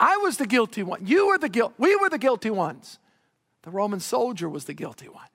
I 0.00 0.16
was 0.18 0.36
the 0.36 0.46
guilty 0.46 0.82
one. 0.82 1.06
You 1.06 1.28
were 1.28 1.38
the 1.38 1.48
guilt. 1.48 1.74
We 1.78 1.94
were 1.96 2.10
the 2.10 2.18
guilty 2.18 2.50
ones. 2.50 2.98
The 3.62 3.70
Roman 3.70 4.00
soldier 4.00 4.48
was 4.48 4.64
the 4.64 4.74
guilty 4.74 5.08
one. 5.08 5.26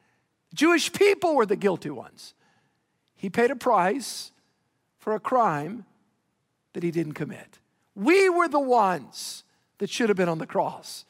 Jewish 0.54 0.92
people 0.92 1.36
were 1.36 1.46
the 1.46 1.56
guilty 1.56 1.90
ones. 1.90 2.34
He 3.16 3.30
paid 3.30 3.52
a 3.52 3.56
price 3.56 4.32
for 5.00 5.16
a 5.16 5.20
crime 5.20 5.86
that 6.74 6.84
he 6.84 6.92
didn't 6.92 7.14
commit. 7.14 7.60
We 7.96 8.30
were 8.30 8.48
the 8.48 8.60
ones 8.60 9.44
that 9.80 9.90
should 9.90 10.10
have 10.10 10.18
been 10.18 10.30
on 10.30 10.38
the 10.38 10.46
cross, 10.46 11.06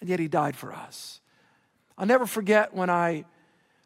and 0.00 0.08
yet 0.08 0.18
he 0.18 0.28
died 0.28 0.56
for 0.56 0.72
us. 0.72 1.20
I'll 1.98 2.06
never 2.06 2.26
forget 2.26 2.74
when 2.74 2.88
I 2.88 3.24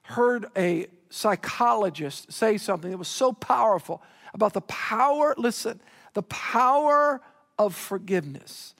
heard 0.02 0.46
a 0.56 0.86
psychologist 1.10 2.32
say 2.32 2.58
something 2.58 2.90
that 2.90 2.98
was 2.98 3.08
so 3.08 3.32
powerful 3.32 4.02
about 4.32 4.52
the 4.52 4.60
power, 4.62 5.34
listen, 5.36 5.80
the 6.14 6.22
power 6.22 7.20
of 7.58 7.74
forgiveness. 7.74 8.74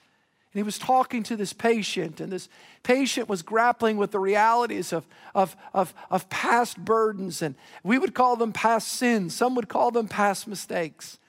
And 0.57 0.63
he 0.63 0.65
was 0.65 0.79
talking 0.79 1.21
to 1.21 1.35
this 1.35 1.53
patient, 1.53 2.19
and 2.19 2.31
this 2.31 2.49
patient 2.81 3.29
was 3.29 3.43
grappling 3.43 3.95
with 3.95 4.09
the 4.09 4.19
realities 4.19 4.91
of, 4.91 5.05
of, 5.35 5.55
of, 5.71 5.93
of 6.09 6.27
past 6.29 6.83
burdens, 6.83 7.43
and 7.43 7.53
we 7.83 7.99
would 7.99 8.15
call 8.15 8.35
them 8.35 8.51
past 8.51 8.87
sins, 8.87 9.35
some 9.35 9.53
would 9.53 9.69
call 9.69 9.91
them 9.91 10.07
past 10.07 10.47
mistakes. 10.47 11.19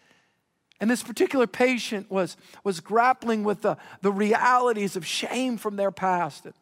And 0.81 0.91
this 0.91 1.03
particular 1.03 1.47
patient 1.47 2.11
was, 2.11 2.39
was 2.65 2.81
grappling 2.81 3.45
with 3.45 3.61
the, 3.61 3.77
the 4.01 4.11
realities 4.11 4.97
of 4.97 5.07
shame 5.07 5.59
from 5.59 5.77
their 5.77 5.91
past. 5.91 6.47
And 6.47 6.55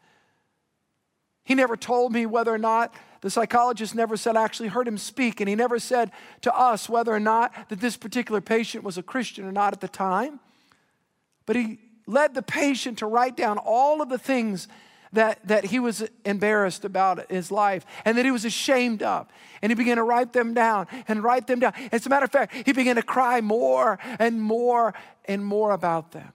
He 1.44 1.54
never 1.54 1.76
told 1.76 2.12
me 2.12 2.26
whether 2.26 2.52
or 2.52 2.58
not 2.58 2.92
the 3.20 3.30
psychologist 3.30 3.94
never 3.94 4.16
said 4.16 4.34
I 4.34 4.42
actually 4.42 4.70
heard 4.70 4.88
him 4.88 4.98
speak, 4.98 5.40
and 5.40 5.48
he 5.48 5.54
never 5.54 5.78
said 5.78 6.10
to 6.40 6.52
us 6.52 6.88
whether 6.88 7.14
or 7.14 7.20
not 7.20 7.68
that 7.68 7.78
this 7.78 7.96
particular 7.96 8.40
patient 8.40 8.82
was 8.82 8.98
a 8.98 9.04
Christian 9.04 9.44
or 9.44 9.52
not 9.52 9.72
at 9.72 9.80
the 9.80 9.86
time. 9.86 10.40
But 11.46 11.54
he 11.54 11.78
led 12.06 12.34
the 12.34 12.42
patient 12.42 12.98
to 12.98 13.06
write 13.06 13.36
down 13.36 13.58
all 13.58 14.00
of 14.00 14.08
the 14.08 14.18
things 14.18 14.68
that, 15.12 15.46
that 15.46 15.64
he 15.64 15.78
was 15.78 16.08
embarrassed 16.24 16.84
about 16.84 17.30
his 17.30 17.50
life 17.50 17.84
and 18.04 18.16
that 18.18 18.24
he 18.24 18.30
was 18.30 18.44
ashamed 18.44 19.02
of. 19.02 19.26
And 19.62 19.70
he 19.70 19.74
began 19.74 19.96
to 19.96 20.02
write 20.02 20.32
them 20.32 20.54
down 20.54 20.86
and 21.08 21.22
write 21.22 21.46
them 21.46 21.60
down. 21.60 21.72
As 21.92 22.06
a 22.06 22.08
matter 22.08 22.24
of 22.24 22.32
fact, 22.32 22.54
he 22.54 22.72
began 22.72 22.96
to 22.96 23.02
cry 23.02 23.40
more 23.40 23.98
and 24.18 24.40
more 24.40 24.94
and 25.24 25.44
more 25.44 25.72
about 25.72 26.12
them. 26.12 26.32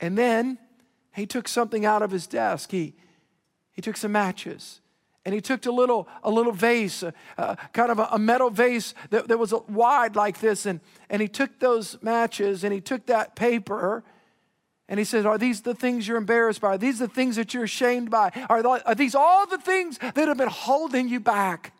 And 0.00 0.16
then 0.16 0.58
he 1.12 1.26
took 1.26 1.48
something 1.48 1.84
out 1.84 2.02
of 2.02 2.10
his 2.10 2.26
desk. 2.26 2.70
He, 2.70 2.94
he 3.72 3.82
took 3.82 3.96
some 3.96 4.12
matches 4.12 4.80
and 5.28 5.34
he 5.34 5.42
took 5.42 5.66
a 5.66 5.70
little, 5.70 6.08
a 6.22 6.30
little 6.30 6.52
vase, 6.52 7.02
uh, 7.02 7.10
uh, 7.36 7.54
kind 7.74 7.90
of 7.90 7.98
a, 7.98 8.08
a, 8.12 8.18
metal 8.18 8.48
vase 8.48 8.94
that, 9.10 9.28
that 9.28 9.38
was 9.38 9.52
wide 9.68 10.16
like 10.16 10.40
this, 10.40 10.64
and, 10.64 10.80
and 11.10 11.20
he 11.20 11.28
took 11.28 11.58
those 11.58 12.02
matches 12.02 12.64
and 12.64 12.72
he 12.72 12.80
took 12.80 13.04
that 13.04 13.36
paper 13.36 14.02
and 14.88 14.98
he 14.98 15.04
says, 15.04 15.26
Are 15.26 15.36
these 15.36 15.60
the 15.60 15.74
things 15.74 16.08
you're 16.08 16.16
embarrassed 16.16 16.62
by? 16.62 16.68
Are 16.68 16.78
these 16.78 16.98
the 16.98 17.08
things 17.08 17.36
that 17.36 17.52
you're 17.52 17.64
ashamed 17.64 18.10
by? 18.10 18.30
Are, 18.48 18.66
are 18.66 18.94
these 18.94 19.14
all 19.14 19.46
the 19.46 19.58
things 19.58 19.98
that 19.98 20.16
have 20.16 20.38
been 20.38 20.48
holding 20.48 21.10
you 21.10 21.20
back? 21.20 21.74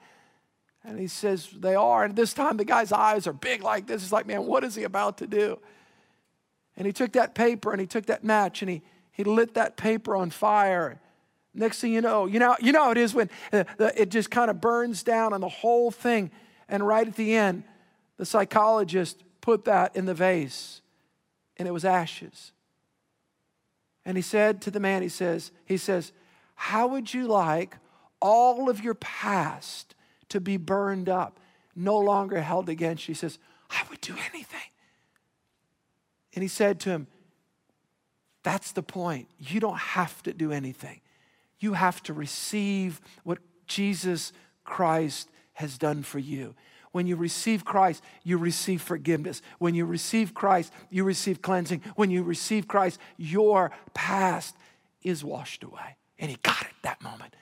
And 0.85 0.99
he 0.99 1.07
says, 1.07 1.49
They 1.59 1.75
are. 1.75 2.05
And 2.05 2.15
this 2.15 2.35
time 2.35 2.59
the 2.59 2.67
guy's 2.67 2.93
eyes 2.93 3.27
are 3.27 3.33
big 3.33 3.63
like 3.63 3.87
this. 3.87 4.03
He's 4.03 4.13
like, 4.13 4.27
Man, 4.27 4.45
what 4.45 4.63
is 4.63 4.75
he 4.75 4.83
about 4.83 5.17
to 5.19 5.27
do? 5.27 5.59
And 6.77 6.87
he 6.87 6.93
took 6.93 7.13
that 7.13 7.35
paper 7.35 7.73
and 7.73 7.81
he 7.81 7.87
took 7.87 8.05
that 8.07 8.25
match 8.25 8.61
and 8.61 8.71
he, 8.71 8.83
he 9.11 9.25
lit 9.25 9.55
that 9.55 9.79
paper 9.79 10.15
on 10.15 10.29
fire. 10.29 11.01
Next 11.59 11.81
thing 11.81 11.93
you 11.93 12.01
know, 12.01 12.27
you 12.27 12.39
know, 12.39 12.57
you 12.61 12.71
know 12.71 12.85
how 12.85 12.91
it 12.93 12.99
is 12.99 13.13
when 13.13 13.29
uh, 13.53 13.65
it 13.97 14.11
just 14.11 14.31
kind 14.31 14.49
of 14.49 14.61
burns 14.61 15.03
down 15.03 15.33
on 15.33 15.41
the 15.41 15.49
whole 15.49 15.91
thing. 15.91 16.31
And 16.69 16.87
right 16.87 17.07
at 17.07 17.17
the 17.17 17.35
end, 17.35 17.65
the 18.17 18.25
psychologist 18.25 19.25
put 19.41 19.65
that 19.65 19.97
in 19.97 20.07
the 20.07 20.15
vase, 20.15 20.83
and 21.57 21.67
it 21.67 21.73
was 21.73 21.85
ashes. 21.85 22.53
And 24.05 24.17
he 24.17 24.23
said 24.23 24.63
to 24.63 24.71
the 24.71 24.79
man, 24.79 25.03
he 25.03 25.09
says, 25.09 25.51
he 25.65 25.77
says, 25.77 26.13
How 26.55 26.87
would 26.87 27.13
you 27.13 27.27
like 27.27 27.77
all 28.23 28.71
of 28.71 28.83
your 28.83 28.95
past 28.95 29.97
to 30.29 30.41
be 30.41 30.59
burned 30.59 31.09
up, 31.09 31.41
no 31.75 31.99
longer 31.99 32.41
held 32.41 32.69
against 32.69 33.09
you? 33.09 33.15
He 33.15 33.19
says, 33.19 33.39
I 33.69 33.83
would 33.91 34.01
do 34.01 34.15
anything. 34.33 34.61
And 36.35 36.43
he 36.43 36.49
said 36.49 36.79
to 36.81 36.91
him, 36.91 37.09
That's 38.45 38.71
the 38.71 38.83
point. 38.85 39.27
You 39.41 39.59
don't 39.59 39.79
have 39.79 40.23
to 40.23 40.33
do 40.33 40.53
anything 40.53 41.01
you 41.61 41.75
have 41.75 42.03
to 42.05 42.13
receive 42.13 43.01
what 43.25 43.39
Jesus 43.67 44.33
Christ 44.65 45.31
has 45.55 45.79
done 45.79 46.03
for 46.03 46.19
you. 46.19 46.55
When 46.93 47.07
you 47.07 47.17
receive 47.17 47.65
Christ, 47.65 48.03
you 48.25 48.39
receive 48.39 48.81
forgiveness. 48.81 49.43
When 49.59 49.75
you 49.75 49.85
receive 49.85 50.35
Christ, 50.35 50.73
you 50.91 51.05
receive 51.05 51.43
cleansing. 51.43 51.83
When 51.97 52.11
you 52.11 52.23
receive 52.23 52.67
Christ, 52.67 52.99
your 53.17 53.73
past 53.95 54.57
is 55.03 55.23
washed 55.23 55.65
away. 55.65 55.97
And 56.19 56.31
he 56.31 56.39
got 56.43 56.63
it 56.63 56.73
that 56.83 57.03
moment. 57.03 57.35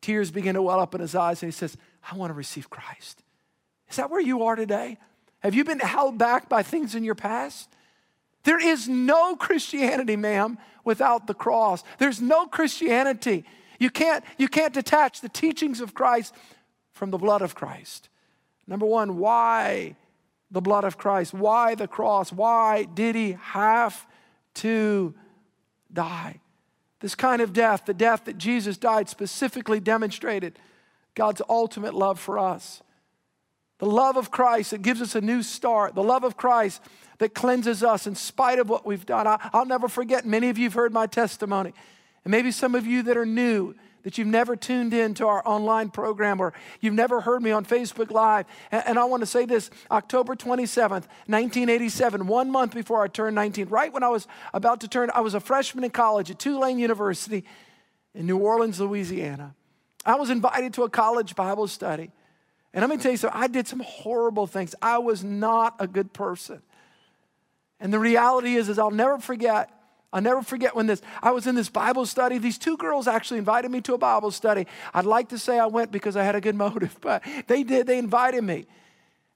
Tears 0.00 0.30
begin 0.30 0.54
to 0.54 0.62
well 0.62 0.80
up 0.80 0.94
in 0.94 1.00
his 1.00 1.14
eyes, 1.14 1.42
and 1.42 1.52
he 1.52 1.56
says, 1.56 1.76
I 2.10 2.16
want 2.16 2.30
to 2.30 2.34
receive 2.34 2.70
Christ. 2.70 3.22
Is 3.90 3.96
that 3.96 4.10
where 4.10 4.20
you 4.20 4.44
are 4.44 4.56
today? 4.56 4.98
Have 5.40 5.54
you 5.54 5.64
been 5.64 5.80
held 5.80 6.16
back 6.16 6.48
by 6.48 6.62
things 6.62 6.94
in 6.94 7.04
your 7.04 7.14
past? 7.14 7.68
There 8.44 8.60
is 8.60 8.88
no 8.88 9.36
Christianity, 9.36 10.16
ma'am, 10.16 10.58
without 10.84 11.26
the 11.26 11.34
cross. 11.34 11.84
There's 11.98 12.20
no 12.20 12.46
Christianity. 12.46 13.44
You 13.78 13.90
can't, 13.90 14.24
you 14.38 14.48
can't 14.48 14.74
detach 14.74 15.20
the 15.20 15.28
teachings 15.28 15.80
of 15.80 15.94
Christ 15.94 16.34
from 16.92 17.10
the 17.10 17.18
blood 17.18 17.42
of 17.42 17.54
Christ. 17.54 18.08
Number 18.66 18.86
one, 18.86 19.18
why 19.18 19.96
the 20.50 20.60
blood 20.60 20.84
of 20.84 20.98
Christ? 20.98 21.32
Why 21.32 21.74
the 21.74 21.88
cross? 21.88 22.32
Why 22.32 22.84
did 22.84 23.14
he 23.14 23.36
have 23.40 24.06
to 24.54 25.14
die? 25.92 26.40
This 27.00 27.14
kind 27.14 27.40
of 27.40 27.52
death, 27.52 27.86
the 27.86 27.94
death 27.94 28.26
that 28.26 28.36
Jesus 28.36 28.76
died, 28.76 29.08
specifically 29.08 29.80
demonstrated 29.80 30.58
God's 31.14 31.40
ultimate 31.48 31.94
love 31.94 32.20
for 32.20 32.38
us. 32.38 32.82
The 33.80 33.86
love 33.86 34.18
of 34.18 34.30
Christ 34.30 34.70
that 34.70 34.82
gives 34.82 35.00
us 35.00 35.14
a 35.14 35.22
new 35.22 35.42
start. 35.42 35.94
The 35.94 36.02
love 36.02 36.22
of 36.22 36.36
Christ 36.36 36.82
that 37.18 37.34
cleanses 37.34 37.82
us 37.82 38.06
in 38.06 38.14
spite 38.14 38.58
of 38.58 38.68
what 38.68 38.84
we've 38.84 39.06
done. 39.06 39.26
I, 39.26 39.38
will 39.54 39.64
never 39.64 39.88
forget, 39.88 40.26
many 40.26 40.50
of 40.50 40.58
you 40.58 40.64
have 40.64 40.74
heard 40.74 40.92
my 40.92 41.06
testimony. 41.06 41.72
And 42.24 42.30
maybe 42.30 42.50
some 42.50 42.74
of 42.74 42.86
you 42.86 43.02
that 43.04 43.16
are 43.16 43.24
new, 43.24 43.74
that 44.02 44.18
you've 44.18 44.28
never 44.28 44.54
tuned 44.54 44.92
in 44.92 45.14
to 45.14 45.26
our 45.26 45.42
online 45.46 45.88
program 45.88 46.40
or 46.40 46.52
you've 46.82 46.92
never 46.92 47.22
heard 47.22 47.42
me 47.42 47.52
on 47.52 47.64
Facebook 47.64 48.10
Live. 48.10 48.44
And, 48.70 48.82
and 48.86 48.98
I 48.98 49.04
want 49.04 49.22
to 49.22 49.26
say 49.26 49.46
this 49.46 49.70
October 49.90 50.36
27th, 50.36 51.06
1987, 51.26 52.26
one 52.26 52.50
month 52.50 52.74
before 52.74 53.02
I 53.02 53.08
turned 53.08 53.34
19, 53.34 53.68
right 53.68 53.90
when 53.90 54.02
I 54.02 54.08
was 54.08 54.28
about 54.52 54.82
to 54.82 54.88
turn, 54.88 55.10
I 55.14 55.20
was 55.20 55.32
a 55.32 55.40
freshman 55.40 55.84
in 55.84 55.90
college 55.90 56.30
at 56.30 56.38
Tulane 56.38 56.78
University 56.78 57.46
in 58.14 58.26
New 58.26 58.36
Orleans, 58.36 58.78
Louisiana. 58.78 59.54
I 60.04 60.16
was 60.16 60.28
invited 60.28 60.74
to 60.74 60.82
a 60.82 60.90
college 60.90 61.34
Bible 61.34 61.66
study. 61.66 62.10
And 62.72 62.82
let 62.82 62.90
me 62.90 63.02
tell 63.02 63.10
you 63.10 63.16
something, 63.16 63.40
I 63.40 63.48
did 63.48 63.66
some 63.66 63.80
horrible 63.80 64.46
things. 64.46 64.74
I 64.80 64.98
was 64.98 65.24
not 65.24 65.74
a 65.78 65.86
good 65.86 66.12
person. 66.12 66.62
And 67.80 67.92
the 67.92 67.98
reality 67.98 68.54
is, 68.54 68.68
is 68.68 68.78
I'll 68.78 68.90
never 68.90 69.18
forget. 69.18 69.70
I'll 70.12 70.20
never 70.20 70.42
forget 70.42 70.74
when 70.74 70.86
this, 70.86 71.02
I 71.22 71.30
was 71.30 71.46
in 71.46 71.54
this 71.54 71.68
Bible 71.68 72.04
study. 72.04 72.38
These 72.38 72.58
two 72.58 72.76
girls 72.76 73.06
actually 73.06 73.38
invited 73.38 73.70
me 73.70 73.80
to 73.82 73.94
a 73.94 73.98
Bible 73.98 74.30
study. 74.30 74.66
I'd 74.92 75.04
like 75.04 75.28
to 75.28 75.38
say 75.38 75.58
I 75.58 75.66
went 75.66 75.92
because 75.92 76.16
I 76.16 76.24
had 76.24 76.34
a 76.34 76.40
good 76.40 76.56
motive, 76.56 76.96
but 77.00 77.22
they 77.46 77.62
did. 77.62 77.86
They 77.86 77.98
invited 77.98 78.42
me. 78.42 78.66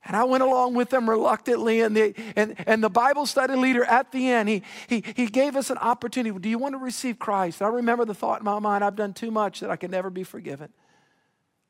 And 0.06 0.14
I 0.14 0.24
went 0.24 0.42
along 0.42 0.74
with 0.74 0.90
them 0.90 1.08
reluctantly. 1.08 1.80
And 1.80 1.96
the, 1.96 2.14
and, 2.36 2.54
and 2.66 2.84
the 2.84 2.90
Bible 2.90 3.24
study 3.24 3.54
leader 3.54 3.84
at 3.84 4.12
the 4.12 4.28
end, 4.30 4.48
he, 4.48 4.62
he, 4.86 5.02
he 5.16 5.26
gave 5.26 5.56
us 5.56 5.70
an 5.70 5.78
opportunity. 5.78 6.38
Do 6.38 6.48
you 6.48 6.58
want 6.58 6.74
to 6.74 6.78
receive 6.78 7.18
Christ? 7.18 7.62
I 7.62 7.68
remember 7.68 8.04
the 8.04 8.14
thought 8.14 8.40
in 8.40 8.44
my 8.44 8.58
mind, 8.58 8.84
I've 8.84 8.96
done 8.96 9.14
too 9.14 9.30
much 9.30 9.60
that 9.60 9.70
I 9.70 9.76
can 9.76 9.90
never 9.90 10.10
be 10.10 10.24
forgiven. 10.24 10.70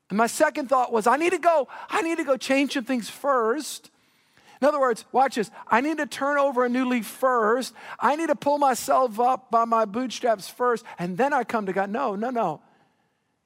And 0.09 0.17
my 0.17 0.27
second 0.27 0.69
thought 0.69 0.91
was, 0.91 1.07
I 1.07 1.17
need 1.17 1.31
to 1.31 1.39
go, 1.39 1.67
I 1.89 2.01
need 2.01 2.17
to 2.17 2.23
go 2.23 2.37
change 2.37 2.73
some 2.73 2.85
things 2.85 3.09
first. 3.09 3.89
In 4.61 4.67
other 4.67 4.79
words, 4.79 5.05
watch 5.11 5.35
this. 5.35 5.51
I 5.67 5.81
need 5.81 5.97
to 5.97 6.05
turn 6.05 6.37
over 6.37 6.63
a 6.63 6.69
new 6.69 6.87
leaf 6.87 7.05
first. 7.05 7.73
I 7.99 8.15
need 8.15 8.27
to 8.27 8.35
pull 8.35 8.57
myself 8.57 9.19
up 9.19 9.51
by 9.51 9.65
my 9.65 9.85
bootstraps 9.85 10.49
first, 10.49 10.85
and 10.97 11.17
then 11.17 11.33
I 11.33 11.43
come 11.43 11.65
to 11.65 11.73
God. 11.73 11.89
No, 11.89 12.15
no, 12.15 12.29
no. 12.29 12.61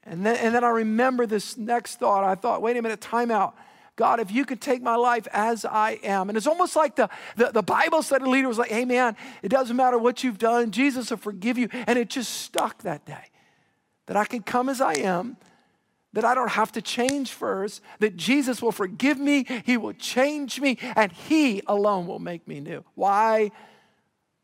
And 0.03 0.25
then, 0.25 0.37
and 0.37 0.55
then 0.55 0.63
I 0.63 0.69
remember 0.69 1.25
this 1.25 1.57
next 1.57 1.97
thought. 1.97 2.23
I 2.23 2.35
thought, 2.35 2.61
wait 2.61 2.77
a 2.77 2.81
minute, 2.81 3.01
time 3.01 3.31
out. 3.31 3.55
God, 3.95 4.21
if 4.21 4.31
you 4.31 4.45
could 4.45 4.61
take 4.61 4.81
my 4.81 4.95
life 4.95 5.27
as 5.33 5.65
I 5.65 5.99
am. 6.03 6.29
And 6.29 6.37
it's 6.37 6.47
almost 6.47 6.75
like 6.75 6.95
the, 6.95 7.09
the, 7.35 7.51
the, 7.51 7.61
Bible 7.61 8.01
study 8.01 8.23
leader 8.23 8.47
was 8.47 8.57
like, 8.57 8.69
hey 8.69 8.85
man, 8.85 9.17
it 9.43 9.49
doesn't 9.49 9.75
matter 9.75 9.97
what 9.97 10.23
you've 10.23 10.37
done, 10.37 10.71
Jesus 10.71 11.09
will 11.09 11.17
forgive 11.17 11.57
you. 11.57 11.67
And 11.85 11.99
it 11.99 12.09
just 12.09 12.33
stuck 12.33 12.81
that 12.83 13.05
day. 13.05 13.25
That 14.05 14.15
I 14.15 14.23
can 14.23 14.41
come 14.41 14.69
as 14.69 14.79
I 14.79 14.93
am, 14.93 15.35
that 16.13 16.25
I 16.25 16.33
don't 16.33 16.49
have 16.49 16.71
to 16.73 16.81
change 16.81 17.31
first, 17.31 17.81
that 17.99 18.15
Jesus 18.15 18.61
will 18.61 18.71
forgive 18.71 19.19
me, 19.19 19.45
He 19.65 19.77
will 19.77 19.93
change 19.93 20.59
me, 20.59 20.77
and 20.95 21.11
He 21.11 21.61
alone 21.67 22.07
will 22.07 22.19
make 22.19 22.47
me 22.47 22.59
new. 22.59 22.83
Why 22.95 23.51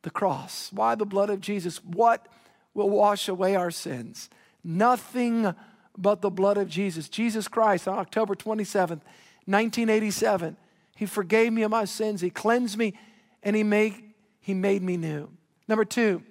the 0.03 0.11
cross? 0.11 0.69
Why 0.71 0.95
the 0.95 1.05
blood 1.05 1.29
of 1.29 1.41
Jesus? 1.41 1.83
What 1.83 2.27
will 2.73 2.89
wash 2.89 3.27
away 3.27 3.55
our 3.55 3.71
sins? 3.71 4.29
Nothing 4.63 5.55
but 5.97 6.21
the 6.21 6.29
blood 6.29 6.57
of 6.57 6.69
Jesus. 6.69 7.09
Jesus 7.09 7.47
Christ 7.47 7.87
on 7.87 7.97
October 7.97 8.35
27th, 8.35 9.01
1987, 9.45 10.57
He 10.95 11.05
forgave 11.05 11.51
me 11.51 11.63
of 11.63 11.71
my 11.71 11.85
sins, 11.85 12.21
He 12.21 12.29
cleansed 12.29 12.77
me, 12.77 12.93
and 13.41 13.55
He 13.55 13.63
made, 13.63 13.95
he 14.39 14.53
made 14.53 14.83
me 14.83 14.97
new. 14.97 15.29
Number 15.67 15.85
two, 15.85 16.21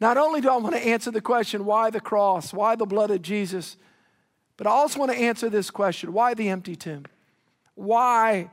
not 0.00 0.18
only 0.18 0.40
do 0.40 0.50
I 0.50 0.56
want 0.58 0.74
to 0.74 0.86
answer 0.86 1.10
the 1.10 1.20
question, 1.20 1.64
why 1.64 1.90
the 1.90 2.00
cross? 2.00 2.52
Why 2.52 2.76
the 2.76 2.86
blood 2.86 3.10
of 3.10 3.22
Jesus? 3.22 3.76
But 4.58 4.66
I 4.66 4.70
also 4.70 4.98
want 4.98 5.12
to 5.12 5.16
answer 5.16 5.48
this 5.48 5.70
question 5.70 6.12
why 6.12 6.34
the 6.34 6.50
empty 6.50 6.76
tomb? 6.76 7.06
Why 7.74 8.50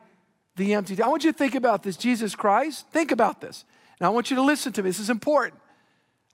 the 0.55 0.73
empty 0.75 0.95
tomb? 0.95 1.05
I 1.05 1.09
want 1.09 1.25
you 1.25 1.33
to 1.33 1.37
think 1.37 1.55
about 1.55 1.83
this. 1.83 1.97
Jesus 1.97 2.35
Christ, 2.35 2.87
think 2.91 3.11
about 3.11 3.41
this. 3.41 3.65
Now 3.99 4.07
I 4.07 4.09
want 4.11 4.29
you 4.29 4.37
to 4.37 4.43
listen 4.43 4.71
to 4.73 4.83
me. 4.83 4.89
This 4.89 4.99
is 4.99 5.09
important. 5.09 5.59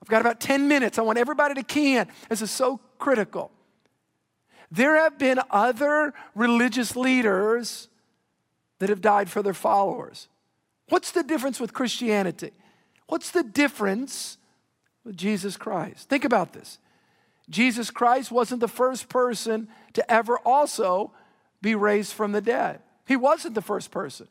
I've 0.00 0.08
got 0.08 0.20
about 0.20 0.40
10 0.40 0.68
minutes. 0.68 0.98
I 0.98 1.02
want 1.02 1.18
everybody 1.18 1.54
to 1.54 1.62
key 1.62 1.96
in. 1.96 2.06
This 2.28 2.42
is 2.42 2.50
so 2.50 2.78
critical. 2.98 3.50
There 4.70 4.96
have 4.96 5.18
been 5.18 5.40
other 5.50 6.12
religious 6.34 6.94
leaders 6.94 7.88
that 8.78 8.88
have 8.88 9.00
died 9.00 9.30
for 9.30 9.42
their 9.42 9.54
followers. 9.54 10.28
What's 10.88 11.12
the 11.12 11.22
difference 11.22 11.60
with 11.60 11.72
Christianity? 11.72 12.50
What's 13.06 13.30
the 13.30 13.42
difference 13.42 14.38
with 15.04 15.16
Jesus 15.16 15.56
Christ? 15.56 16.08
Think 16.08 16.24
about 16.24 16.52
this. 16.52 16.78
Jesus 17.52 17.90
Christ 17.90 18.32
wasn't 18.32 18.60
the 18.60 18.68
first 18.68 19.08
person 19.08 19.68
to 19.92 20.10
ever 20.10 20.38
also 20.38 21.12
be 21.60 21.74
raised 21.74 22.14
from 22.14 22.32
the 22.32 22.40
dead. 22.40 22.80
He 23.06 23.14
wasn't 23.14 23.54
the 23.54 23.62
first 23.62 23.90
person. 23.90 24.26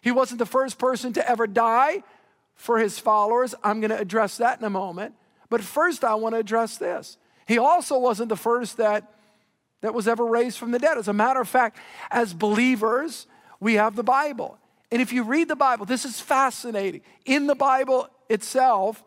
He 0.00 0.10
wasn't 0.10 0.40
the 0.40 0.46
first 0.46 0.78
person 0.78 1.12
to 1.14 1.28
ever 1.28 1.46
die 1.46 2.02
for 2.56 2.78
his 2.78 2.98
followers. 2.98 3.54
I'm 3.62 3.80
going 3.80 3.90
to 3.90 3.98
address 3.98 4.38
that 4.38 4.58
in 4.58 4.64
a 4.64 4.70
moment. 4.70 5.14
But 5.48 5.62
first, 5.62 6.04
I 6.04 6.14
want 6.16 6.34
to 6.34 6.40
address 6.40 6.76
this. 6.76 7.16
He 7.46 7.58
also 7.58 7.98
wasn't 7.98 8.28
the 8.28 8.36
first 8.36 8.76
that, 8.76 9.10
that 9.80 9.94
was 9.94 10.08
ever 10.08 10.26
raised 10.26 10.58
from 10.58 10.72
the 10.72 10.78
dead. 10.78 10.98
As 10.98 11.08
a 11.08 11.12
matter 11.12 11.40
of 11.40 11.48
fact, 11.48 11.78
as 12.10 12.34
believers, 12.34 13.26
we 13.60 13.74
have 13.74 13.94
the 13.94 14.02
Bible. 14.02 14.58
And 14.90 15.00
if 15.00 15.12
you 15.12 15.22
read 15.22 15.48
the 15.48 15.56
Bible, 15.56 15.86
this 15.86 16.04
is 16.04 16.20
fascinating. 16.20 17.02
In 17.24 17.46
the 17.46 17.54
Bible 17.54 18.08
itself, 18.28 19.04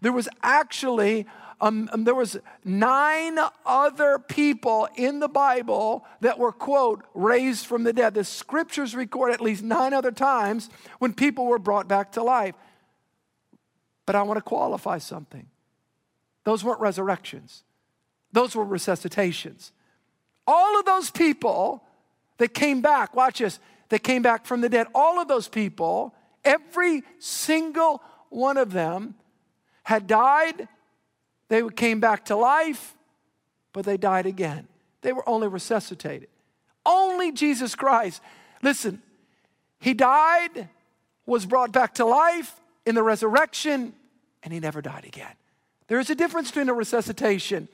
there 0.00 0.12
was 0.12 0.28
actually 0.42 1.26
um, 1.60 1.90
um, 1.92 2.04
there 2.04 2.14
was 2.14 2.38
nine 2.64 3.38
other 3.66 4.18
people 4.18 4.88
in 4.96 5.20
the 5.20 5.28
Bible 5.28 6.06
that 6.20 6.38
were, 6.38 6.52
quote, 6.52 7.04
raised 7.14 7.66
from 7.66 7.84
the 7.84 7.92
dead. 7.92 8.14
The 8.14 8.24
scriptures 8.24 8.94
record 8.94 9.32
at 9.32 9.40
least 9.40 9.62
nine 9.62 9.92
other 9.92 10.10
times 10.10 10.70
when 10.98 11.12
people 11.12 11.46
were 11.46 11.58
brought 11.58 11.86
back 11.86 12.12
to 12.12 12.22
life. 12.22 12.54
But 14.06 14.16
I 14.16 14.22
want 14.22 14.38
to 14.38 14.42
qualify 14.42 14.98
something. 14.98 15.46
Those 16.44 16.64
weren't 16.64 16.80
resurrections. 16.80 17.62
Those 18.32 18.54
were 18.54 18.64
resuscitations. 18.64 19.72
All 20.46 20.78
of 20.78 20.86
those 20.86 21.10
people 21.10 21.84
that 22.38 22.54
came 22.54 22.80
back, 22.80 23.14
watch 23.14 23.38
this, 23.38 23.60
that 23.90 24.02
came 24.02 24.22
back 24.22 24.46
from 24.46 24.62
the 24.62 24.68
dead, 24.68 24.86
all 24.94 25.20
of 25.20 25.28
those 25.28 25.48
people, 25.48 26.14
every 26.44 27.02
single 27.18 28.02
one 28.30 28.56
of 28.56 28.72
them 28.72 29.14
had 29.82 30.06
died 30.06 30.68
they 31.50 31.68
came 31.68 31.98
back 31.98 32.26
to 32.26 32.36
life, 32.36 32.96
but 33.72 33.84
they 33.84 33.96
died 33.96 34.24
again. 34.24 34.68
They 35.02 35.12
were 35.12 35.28
only 35.28 35.48
resuscitated. 35.48 36.28
Only 36.86 37.32
Jesus 37.32 37.74
Christ. 37.74 38.22
Listen, 38.62 39.02
He 39.80 39.92
died, 39.92 40.68
was 41.26 41.44
brought 41.44 41.72
back 41.72 41.94
to 41.94 42.04
life 42.06 42.54
in 42.86 42.94
the 42.94 43.02
resurrection, 43.02 43.92
and 44.44 44.54
He 44.54 44.60
never 44.60 44.80
died 44.80 45.04
again. 45.04 45.34
There 45.88 45.98
is 45.98 46.08
a 46.08 46.14
difference 46.14 46.50
between 46.50 46.68
a 46.68 46.74
resuscitation 46.74 47.68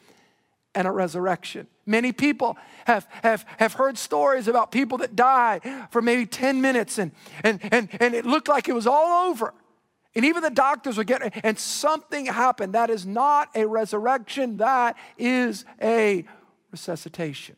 and 0.74 0.88
a 0.88 0.90
resurrection. 0.90 1.66
Many 1.84 2.12
people 2.12 2.56
have, 2.86 3.06
have, 3.22 3.44
have 3.58 3.74
heard 3.74 3.98
stories 3.98 4.48
about 4.48 4.72
people 4.72 4.98
that 4.98 5.14
died 5.14 5.60
for 5.90 6.00
maybe 6.00 6.24
10 6.24 6.62
minutes 6.62 6.98
and, 6.98 7.12
and, 7.44 7.60
and, 7.70 7.90
and 8.00 8.14
it 8.14 8.24
looked 8.24 8.48
like 8.48 8.68
it 8.68 8.74
was 8.74 8.86
all 8.86 9.28
over. 9.28 9.52
And 10.16 10.24
even 10.24 10.42
the 10.42 10.50
doctors 10.50 10.96
were 10.96 11.04
getting, 11.04 11.30
and 11.44 11.58
something 11.58 12.24
happened. 12.24 12.72
That 12.72 12.88
is 12.88 13.04
not 13.04 13.50
a 13.54 13.66
resurrection, 13.66 14.56
that 14.56 14.96
is 15.18 15.66
a 15.80 16.24
resuscitation. 16.72 17.56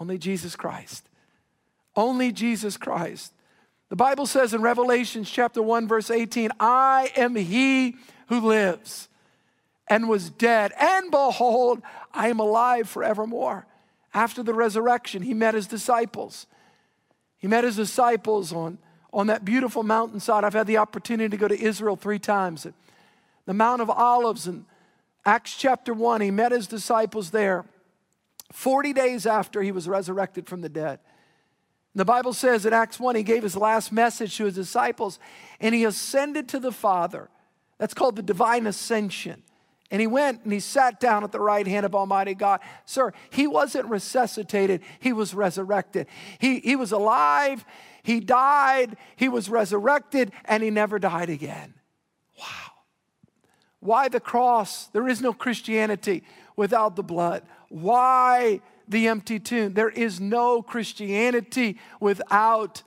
Only 0.00 0.18
Jesus 0.18 0.56
Christ. 0.56 1.08
Only 1.94 2.32
Jesus 2.32 2.76
Christ. 2.76 3.32
The 3.90 3.96
Bible 3.96 4.26
says 4.26 4.52
in 4.52 4.60
Revelation 4.60 5.22
chapter 5.22 5.62
1, 5.62 5.86
verse 5.86 6.10
18, 6.10 6.50
I 6.58 7.12
am 7.14 7.36
he 7.36 7.94
who 8.26 8.40
lives 8.40 9.08
and 9.86 10.08
was 10.08 10.30
dead, 10.30 10.72
and 10.80 11.12
behold, 11.12 11.80
I 12.12 12.28
am 12.28 12.40
alive 12.40 12.88
forevermore. 12.88 13.66
After 14.12 14.42
the 14.42 14.54
resurrection, 14.54 15.22
he 15.22 15.34
met 15.34 15.54
his 15.54 15.68
disciples. 15.68 16.46
He 17.38 17.46
met 17.46 17.62
his 17.62 17.76
disciples 17.76 18.52
on 18.52 18.78
on 19.12 19.26
that 19.26 19.44
beautiful 19.44 19.82
mountainside. 19.82 20.44
I've 20.44 20.54
had 20.54 20.66
the 20.66 20.78
opportunity 20.78 21.28
to 21.28 21.36
go 21.36 21.48
to 21.48 21.60
Israel 21.60 21.96
three 21.96 22.18
times. 22.18 22.66
The 23.46 23.54
Mount 23.54 23.82
of 23.82 23.90
Olives 23.90 24.46
in 24.46 24.64
Acts 25.24 25.56
chapter 25.56 25.94
1, 25.94 26.20
he 26.20 26.30
met 26.30 26.52
his 26.52 26.66
disciples 26.66 27.30
there 27.30 27.64
40 28.52 28.92
days 28.92 29.26
after 29.26 29.62
he 29.62 29.72
was 29.72 29.88
resurrected 29.88 30.46
from 30.46 30.60
the 30.60 30.68
dead. 30.68 31.00
The 31.94 32.04
Bible 32.04 32.32
says 32.32 32.64
in 32.64 32.72
Acts 32.72 32.98
1, 32.98 33.16
he 33.16 33.22
gave 33.22 33.42
his 33.42 33.56
last 33.56 33.92
message 33.92 34.36
to 34.38 34.46
his 34.46 34.54
disciples 34.54 35.18
and 35.60 35.74
he 35.74 35.84
ascended 35.84 36.48
to 36.48 36.58
the 36.58 36.72
Father. 36.72 37.28
That's 37.78 37.94
called 37.94 38.16
the 38.16 38.22
divine 38.22 38.66
ascension. 38.66 39.42
And 39.90 40.00
he 40.00 40.06
went 40.06 40.42
and 40.44 40.52
he 40.52 40.60
sat 40.60 41.00
down 41.00 41.22
at 41.22 41.32
the 41.32 41.40
right 41.40 41.66
hand 41.66 41.84
of 41.84 41.94
Almighty 41.94 42.34
God. 42.34 42.60
Sir, 42.86 43.12
he 43.30 43.46
wasn't 43.46 43.86
resuscitated, 43.86 44.80
he 45.00 45.12
was 45.12 45.34
resurrected. 45.34 46.06
He, 46.38 46.60
he 46.60 46.76
was 46.76 46.92
alive, 46.92 47.64
he 48.02 48.20
died, 48.20 48.96
he 49.16 49.28
was 49.28 49.48
resurrected, 49.48 50.32
and 50.44 50.62
he 50.62 50.70
never 50.70 50.98
died 50.98 51.30
again. 51.30 51.74
Wow. 52.38 52.72
Why 53.80 54.08
the 54.08 54.20
cross? 54.20 54.86
There 54.88 55.08
is 55.08 55.20
no 55.20 55.32
Christianity 55.32 56.24
without 56.56 56.96
the 56.96 57.02
blood. 57.02 57.42
Why 57.68 58.60
the 58.88 59.08
empty 59.08 59.38
tomb? 59.38 59.74
There 59.74 59.88
is 59.88 60.20
no 60.20 60.62
Christianity 60.62 61.78
without 62.00 62.82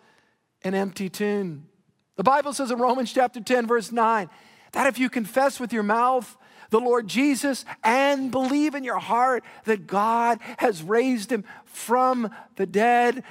an 0.63 0.73
empty 0.73 1.09
tomb. 1.09 1.67
The 2.15 2.23
Bible 2.23 2.53
says 2.53 2.71
in 2.71 2.79
Romans 2.79 3.13
chapter 3.13 3.41
10, 3.41 3.67
verse 3.67 3.91
9, 3.91 4.29
that 4.71 4.87
if 4.87 4.99
you 4.99 5.09
confess 5.09 5.59
with 5.59 5.71
your 5.71 5.83
mouth 5.83 6.37
the 6.69 6.79
Lord 6.79 7.07
Jesus 7.07 7.65
and 7.83 8.31
believe 8.31 8.75
in 8.75 8.83
your 8.83 8.99
heart 8.99 9.43
that 9.65 9.87
God 9.87 10.39
has 10.57 10.83
raised 10.83 11.31
him 11.31 11.45
from 11.65 12.31
the 12.55 12.65
dead, 12.65 13.23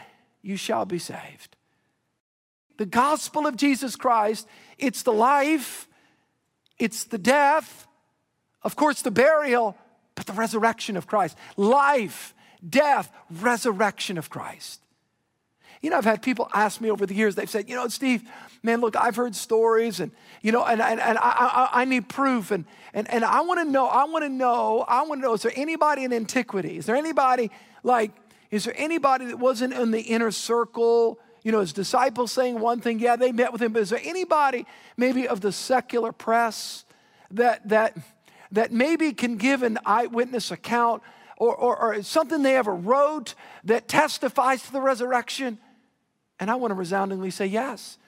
you 0.43 0.57
shall 0.57 0.85
be 0.85 0.99
saved. 0.99 1.54
The 2.77 2.87
gospel 2.87 3.47
of 3.47 3.57
Jesus 3.57 3.97
Christ, 3.97 4.49
it's 4.79 5.03
the 5.03 5.13
life, 5.13 5.89
it's 6.79 7.05
the 7.05 7.19
death, 7.19 7.87
of 8.63 8.77
course, 8.77 9.03
the 9.03 9.11
burial, 9.11 9.77
but 10.15 10.27
the 10.27 10.33
resurrection 10.33 10.97
of 10.97 11.07
Christ. 11.07 11.37
Life, 11.57 12.35
death, 12.67 13.13
resurrection 13.31 14.19
of 14.19 14.31
Christ. 14.31 14.81
You 15.83 15.91
know, 15.91 15.99
I've 15.99 16.05
had 16.05 16.23
people 16.23 16.49
ask 16.55 16.81
me 16.81 16.91
over 16.91 17.05
the 17.05 17.15
years, 17.15 17.35
they've 17.35 17.51
said, 17.51 17.69
you 17.69 17.77
know, 17.77 17.87
Steve, 17.89 18.23
man, 18.63 18.81
look, 18.81 18.97
I've 18.97 19.17
heard 19.17 19.35
stories 19.35 20.01
and, 20.01 20.13
you 20.41 20.51
know, 20.51 20.65
and, 20.65 20.81
and, 20.81 20.99
and 20.99 21.19
I, 21.19 21.69
I, 21.73 21.83
I 21.83 21.85
need 21.85 22.09
proof. 22.09 22.51
And, 22.51 22.65
and, 22.95 23.09
and 23.13 23.23
I 23.23 23.43
want 23.43 23.61
to 23.61 23.71
know, 23.71 23.87
I 23.87 24.05
want 24.05 24.25
to 24.25 24.31
know, 24.31 24.85
I 24.89 25.03
want 25.03 25.21
to 25.21 25.27
know, 25.27 25.35
is 25.35 25.43
there 25.43 25.53
anybody 25.55 26.05
in 26.05 26.13
antiquity? 26.15 26.79
Is 26.79 26.87
there 26.87 26.97
anybody 26.97 27.51
like, 27.83 28.13
is 28.51 28.65
there 28.65 28.75
anybody 28.79 29.27
that 29.27 29.39
wasn't 29.39 29.75
in 29.75 29.91
the 29.91 30.01
inner 30.01 30.31
circle 30.31 31.19
you 31.45 31.53
know, 31.53 31.61
his 31.61 31.73
disciples 31.73 32.33
saying 32.33 32.59
one 32.59 32.81
thing. 32.81 32.99
Yeah, 32.99 33.15
they 33.15 33.31
met 33.31 33.53
with 33.53 33.63
him. 33.63 33.73
But 33.73 33.83
is 33.83 33.91
there 33.91 34.01
anybody, 34.03 34.67
maybe 34.97 35.29
of 35.29 35.41
the 35.41 35.53
secular 35.53 36.11
press, 36.11 36.85
that, 37.31 37.69
that, 37.69 37.97
that 38.51 38.73
maybe 38.73 39.13
can 39.13 39.37
give 39.37 39.63
an 39.63 39.79
eyewitness 39.85 40.51
account 40.51 41.03
or, 41.37 41.55
or, 41.55 41.77
or 41.77 42.03
something 42.03 42.43
they 42.43 42.57
ever 42.57 42.75
wrote 42.75 43.35
that 43.65 43.87
testifies 43.87 44.63
to 44.63 44.73
the 44.73 44.81
resurrection? 44.81 45.59
And 46.41 46.51
I 46.51 46.57
want 46.57 46.71
to 46.73 46.75
resoundingly 46.75 47.31
say 47.31 47.47
yes. 47.47 47.99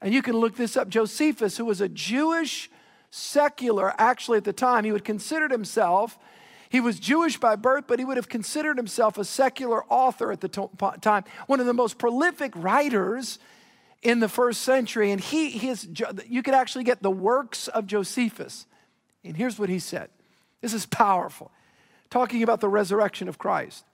And 0.00 0.14
you 0.14 0.22
can 0.22 0.36
look 0.36 0.56
this 0.56 0.76
up. 0.76 0.88
Josephus, 0.88 1.58
who 1.58 1.66
was 1.66 1.80
a 1.80 1.88
Jewish 1.88 2.70
secular, 3.10 3.94
actually 3.98 4.38
at 4.38 4.44
the 4.44 4.52
time, 4.52 4.84
he 4.84 4.92
would 4.92 5.04
consider 5.04 5.48
himself, 5.48 6.18
he 6.70 6.80
was 6.80 7.00
Jewish 7.00 7.38
by 7.38 7.56
birth, 7.56 7.84
but 7.86 7.98
he 7.98 8.04
would 8.04 8.16
have 8.16 8.28
considered 8.28 8.76
himself 8.76 9.16
a 9.16 9.24
secular 9.24 9.84
author 9.86 10.30
at 10.30 10.40
the 10.40 10.48
time, 11.00 11.24
one 11.46 11.60
of 11.60 11.66
the 11.66 11.74
most 11.74 11.98
prolific 11.98 12.52
writers 12.54 13.38
in 14.02 14.20
the 14.20 14.28
first 14.28 14.62
century. 14.62 15.10
And 15.10 15.20
he, 15.20 15.50
his, 15.50 15.88
you 16.28 16.42
could 16.42 16.54
actually 16.54 16.84
get 16.84 17.02
the 17.02 17.10
works 17.10 17.68
of 17.68 17.86
Josephus. 17.86 18.66
And 19.24 19.36
here's 19.36 19.58
what 19.58 19.68
he 19.68 19.78
said 19.78 20.10
this 20.60 20.74
is 20.74 20.84
powerful, 20.86 21.50
talking 22.10 22.42
about 22.42 22.60
the 22.60 22.68
resurrection 22.68 23.28
of 23.28 23.38
Christ. 23.38 23.84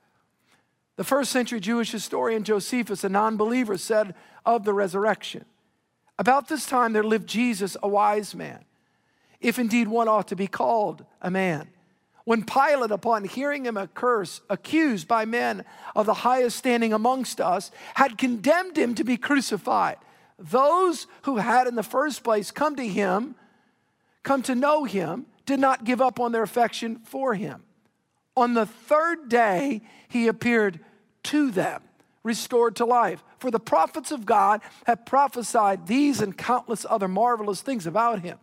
The 0.96 1.04
first 1.04 1.32
century 1.32 1.60
Jewish 1.60 1.90
historian 1.90 2.44
Josephus, 2.44 3.04
a 3.04 3.08
non 3.08 3.36
believer, 3.36 3.78
said 3.78 4.14
of 4.44 4.64
the 4.64 4.74
resurrection 4.74 5.44
About 6.18 6.48
this 6.48 6.66
time 6.66 6.92
there 6.92 7.04
lived 7.04 7.28
Jesus, 7.28 7.76
a 7.82 7.88
wise 7.88 8.34
man, 8.34 8.64
if 9.40 9.60
indeed 9.60 9.86
one 9.86 10.08
ought 10.08 10.28
to 10.28 10.36
be 10.36 10.48
called 10.48 11.04
a 11.22 11.30
man. 11.30 11.68
When 12.24 12.44
Pilate, 12.44 12.90
upon 12.90 13.24
hearing 13.24 13.66
him 13.66 13.76
a 13.76 13.86
curse, 13.86 14.40
accused 14.48 15.06
by 15.06 15.26
men 15.26 15.64
of 15.94 16.06
the 16.06 16.14
highest 16.14 16.56
standing 16.56 16.92
amongst 16.92 17.40
us, 17.40 17.70
had 17.94 18.16
condemned 18.16 18.78
him 18.78 18.94
to 18.94 19.04
be 19.04 19.18
crucified, 19.18 19.98
those 20.38 21.06
who 21.22 21.36
had 21.36 21.66
in 21.66 21.74
the 21.74 21.82
first 21.82 22.24
place 22.24 22.50
come 22.50 22.76
to 22.76 22.86
him, 22.86 23.34
come 24.22 24.42
to 24.42 24.54
know 24.54 24.84
him, 24.84 25.26
did 25.44 25.60
not 25.60 25.84
give 25.84 26.00
up 26.00 26.18
on 26.18 26.32
their 26.32 26.42
affection 26.42 26.96
for 27.04 27.34
him. 27.34 27.62
On 28.36 28.54
the 28.54 28.66
third 28.66 29.28
day, 29.28 29.82
he 30.08 30.26
appeared 30.26 30.80
to 31.24 31.50
them, 31.50 31.82
restored 32.22 32.76
to 32.76 32.86
life. 32.86 33.22
For 33.38 33.50
the 33.50 33.60
prophets 33.60 34.10
of 34.10 34.24
God 34.24 34.62
have 34.86 35.04
prophesied 35.04 35.86
these 35.86 36.20
and 36.22 36.36
countless 36.36 36.86
other 36.88 37.06
marvelous 37.06 37.60
things 37.60 37.86
about 37.86 38.20
him. 38.20 38.38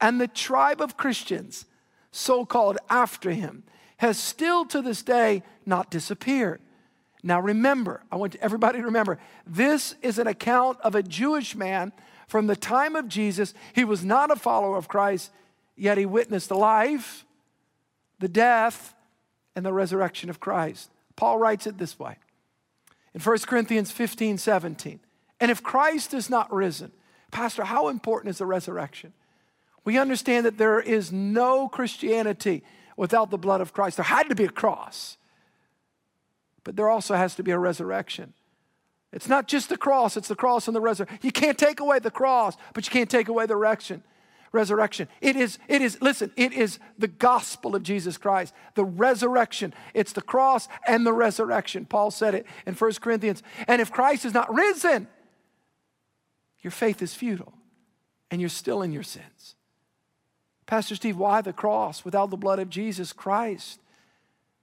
And 0.00 0.20
the 0.20 0.28
tribe 0.28 0.82
of 0.82 0.96
Christians, 0.96 1.64
so 2.12 2.44
called 2.44 2.78
after 2.88 3.32
him, 3.32 3.64
has 3.96 4.18
still 4.18 4.64
to 4.66 4.80
this 4.80 5.02
day 5.02 5.42
not 5.66 5.90
disappeared. 5.90 6.60
Now 7.22 7.40
remember, 7.40 8.02
I 8.10 8.16
want 8.16 8.36
everybody 8.36 8.78
to 8.78 8.84
remember, 8.84 9.18
this 9.46 9.94
is 10.02 10.18
an 10.18 10.26
account 10.26 10.78
of 10.82 10.94
a 10.94 11.02
Jewish 11.02 11.54
man 11.54 11.92
from 12.28 12.46
the 12.46 12.56
time 12.56 12.96
of 12.96 13.08
Jesus. 13.08 13.54
He 13.74 13.84
was 13.84 14.04
not 14.04 14.30
a 14.30 14.36
follower 14.36 14.76
of 14.76 14.88
Christ, 14.88 15.30
yet 15.76 15.98
he 15.98 16.06
witnessed 16.06 16.48
the 16.48 16.56
life, 16.56 17.24
the 18.18 18.28
death, 18.28 18.94
and 19.54 19.64
the 19.64 19.72
resurrection 19.72 20.30
of 20.30 20.40
Christ. 20.40 20.90
Paul 21.16 21.38
writes 21.38 21.66
it 21.66 21.78
this 21.78 21.98
way 21.98 22.16
in 23.14 23.20
1 23.20 23.38
Corinthians 23.40 23.90
15 23.90 24.38
17. 24.38 25.00
And 25.40 25.50
if 25.50 25.62
Christ 25.62 26.14
is 26.14 26.30
not 26.30 26.52
risen, 26.52 26.92
Pastor, 27.30 27.64
how 27.64 27.88
important 27.88 28.30
is 28.30 28.38
the 28.38 28.46
resurrection? 28.46 29.12
We 29.84 29.98
understand 29.98 30.46
that 30.46 30.58
there 30.58 30.80
is 30.80 31.12
no 31.12 31.68
Christianity 31.68 32.62
without 32.96 33.30
the 33.30 33.38
blood 33.38 33.60
of 33.60 33.72
Christ. 33.72 33.96
There 33.96 34.04
had 34.04 34.28
to 34.28 34.34
be 34.34 34.44
a 34.44 34.50
cross, 34.50 35.16
but 36.64 36.76
there 36.76 36.88
also 36.88 37.14
has 37.14 37.34
to 37.36 37.42
be 37.42 37.50
a 37.50 37.58
resurrection. 37.58 38.32
It's 39.12 39.28
not 39.28 39.48
just 39.48 39.68
the 39.68 39.76
cross, 39.76 40.16
it's 40.16 40.28
the 40.28 40.36
cross 40.36 40.68
and 40.68 40.76
the 40.76 40.80
resurrection. 40.80 41.18
You 41.22 41.32
can't 41.32 41.58
take 41.58 41.80
away 41.80 41.98
the 41.98 42.10
cross, 42.10 42.56
but 42.74 42.86
you 42.86 42.92
can't 42.92 43.10
take 43.10 43.28
away 43.28 43.46
the 43.46 43.56
resurrection 43.56 44.02
resurrection. 44.52 45.08
It 45.20 45.36
is, 45.36 45.58
it 45.66 45.82
is, 45.82 46.00
listen, 46.00 46.30
it 46.36 46.52
is 46.52 46.78
the 46.98 47.08
gospel 47.08 47.74
of 47.74 47.82
Jesus 47.82 48.18
Christ, 48.18 48.54
the 48.74 48.84
resurrection. 48.84 49.74
It's 49.94 50.12
the 50.12 50.22
cross 50.22 50.68
and 50.86 51.06
the 51.06 51.12
resurrection. 51.12 51.86
Paul 51.86 52.10
said 52.10 52.34
it 52.34 52.46
in 52.66 52.74
1 52.74 52.92
Corinthians. 53.00 53.42
And 53.66 53.80
if 53.80 53.90
Christ 53.90 54.24
is 54.24 54.34
not 54.34 54.52
risen, 54.52 55.08
your 56.60 56.70
faith 56.70 57.02
is 57.02 57.14
futile 57.14 57.54
and 58.30 58.40
you're 58.40 58.50
still 58.50 58.82
in 58.82 58.92
your 58.92 59.02
sins. 59.02 59.56
Pastor 60.66 60.94
Steve, 60.94 61.16
why 61.16 61.40
the 61.40 61.52
cross 61.52 62.04
without 62.04 62.30
the 62.30 62.36
blood 62.36 62.58
of 62.58 62.70
Jesus 62.70 63.12
Christ? 63.12 63.80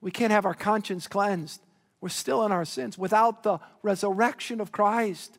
We 0.02 0.12
can't 0.12 0.32
have 0.32 0.46
our 0.46 0.54
conscience 0.54 1.08
cleansed. 1.08 1.62
We're 2.02 2.10
still 2.10 2.46
in 2.46 2.52
our 2.52 2.66
sins. 2.66 2.98
Without 2.98 3.44
the 3.44 3.60
resurrection 3.84 4.62
of 4.62 4.72
Christ, 4.72 5.38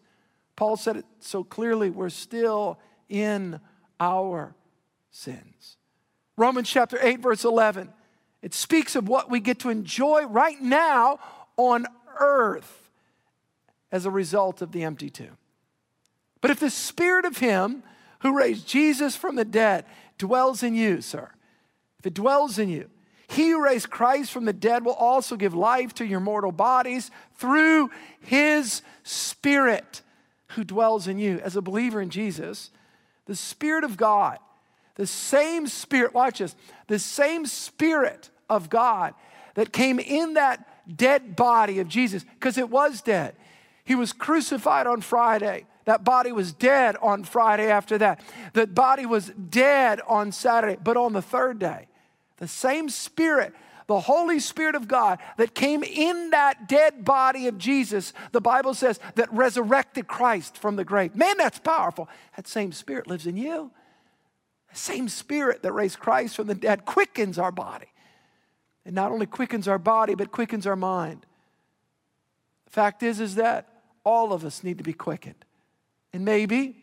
Paul 0.57 0.77
said 0.77 0.97
it 0.97 1.07
so 1.21 1.43
clearly, 1.43 1.89
we're 1.89 2.11
still 2.11 2.79
in 3.09 3.61
our 3.99 4.55
sins. 5.11 5.79
Romans 6.37 6.69
chapter 6.69 6.99
8, 7.01 7.21
verse 7.21 7.45
11, 7.45 7.91
it 8.43 8.55
speaks 8.55 8.95
of 8.97 9.09
what 9.09 9.31
we 9.31 9.41
get 9.41 9.61
to 9.61 9.71
enjoy 9.71 10.25
right 10.27 10.61
now 10.61 11.19
on 11.57 11.87
earth 12.19 12.91
as 13.93 14.07
a 14.07 14.11
result 14.11 14.63
of 14.63 14.73
the 14.73 14.85
empty 14.85 15.11
tomb. 15.11 15.37
But 16.41 16.51
if 16.51 16.61
the 16.61 16.71
spirit 16.71 17.25
of 17.25 17.39
him 17.39 17.83
who 18.21 18.37
raised 18.37 18.67
Jesus 18.67 19.17
from 19.17 19.37
the 19.37 19.45
dead 19.45 19.85
dwells 20.21 20.63
in 20.63 20.77
you, 20.77 21.01
sir, 21.01 21.29
if 21.99 22.07
it 22.07 22.15
dwells 22.15 22.59
in 22.59 22.69
you, 22.69 22.89
he 23.29 23.51
who 23.51 23.63
raised 23.63 23.91
Christ 23.91 24.31
from 24.31 24.45
the 24.45 24.53
dead 24.53 24.85
will 24.85 24.95
also 24.95 25.37
give 25.37 25.55
life 25.55 25.95
to 25.95 26.05
your 26.05 26.21
mortal 26.21 26.53
bodies 26.53 27.11
through 27.37 27.91
his 28.21 28.83
spirit 29.03 30.03
who 30.49 30.65
dwells 30.65 31.07
in 31.09 31.19
you. 31.19 31.39
As 31.41 31.57
a 31.57 31.63
believer 31.63 32.01
in 32.01 32.11
Jesus, 32.11 32.71
the 33.27 33.37
Spirit 33.37 33.85
of 33.85 33.97
God, 33.97 34.39
the 34.97 35.07
same 35.07 35.69
Spirit, 35.69 36.13
watch 36.13 36.39
this, 36.39 36.57
the 36.89 36.99
same 36.99 37.47
Spirit 37.47 38.31
of 38.49 38.69
God 38.69 39.15
that 39.55 39.73
came 39.73 40.01
in 40.01 40.35
that 40.35 40.67
dead 40.97 41.37
body 41.37 41.79
of 41.79 41.87
Jesus, 41.87 42.25
because 42.25 42.59
it 42.59 42.69
was 42.69 43.01
dead. 43.01 43.37
He 43.85 43.95
was 43.95 44.13
crucified 44.13 44.89
on 44.89 45.01
Friday. 45.01 45.67
That 45.85 46.05
body 46.05 46.33
was 46.33 46.53
dead 46.53 46.97
on 47.01 47.25
Friday 47.25 47.71
after 47.71 47.99
that. 47.99 48.21
That 48.53 48.75
body 48.75 49.07
was 49.07 49.29
dead 49.29 50.01
on 50.07 50.33
Saturday. 50.33 50.79
But 50.83 50.97
on 50.97 51.13
the 51.13 51.23
third 51.23 51.59
day, 51.59 51.89
the 52.37 52.49
same 52.49 52.89
Spirit 52.89 53.55
the 53.91 53.99
Holy 53.99 54.39
Spirit 54.39 54.77
of 54.77 54.87
God 54.87 55.19
that 55.37 55.53
came 55.53 55.83
in 55.83 56.31
that 56.31 56.69
dead 56.69 57.05
body 57.05 57.49
of 57.49 57.59
Jesus, 57.59 58.13
the 58.31 58.41
Bible 58.41 58.73
says, 58.73 59.01
that 59.17 59.33
resurrected 59.33 60.07
Christ 60.07 60.57
from 60.57 60.77
the 60.77 60.85
grave. 60.85 61.17
Man, 61.17 61.37
that's 61.37 61.59
powerful. 61.59 62.09
That 62.37 62.47
same 62.47 62.71
Spirit 62.71 63.09
lives 63.09 63.27
in 63.27 63.37
you. 63.37 63.73
The 64.71 64.79
same 64.79 65.09
Spirit 65.09 65.65
that 65.65 65.73
raised 65.73 65.99
Christ 65.99 66.37
from 66.37 66.47
the 66.47 66.55
dead 66.55 66.85
quickens 66.85 67.37
our 67.37 67.51
body. 67.51 67.89
And 68.85 68.95
not 68.95 69.11
only 69.11 69.27
quickens 69.27 69.67
our 69.67 69.77
body, 69.77 70.15
but 70.15 70.31
quickens 70.31 70.69
our 70.69 70.77
mind. 70.77 71.27
The 72.67 72.71
fact 72.71 73.03
is, 73.03 73.19
is 73.19 73.35
that 73.35 73.83
all 74.05 74.33
of 74.33 74.45
us 74.45 74.63
need 74.63 74.79
to 74.79 74.85
be 74.85 74.93
quickened. 74.93 75.45
And 76.13 76.25
maybe, 76.25 76.77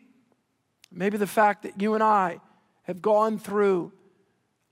maybe 0.90 1.18
the 1.18 1.26
fact 1.26 1.62
that 1.62 1.80
you 1.80 1.94
and 1.94 2.02
I 2.02 2.40
have 2.82 3.02
gone 3.02 3.38
through 3.38 3.92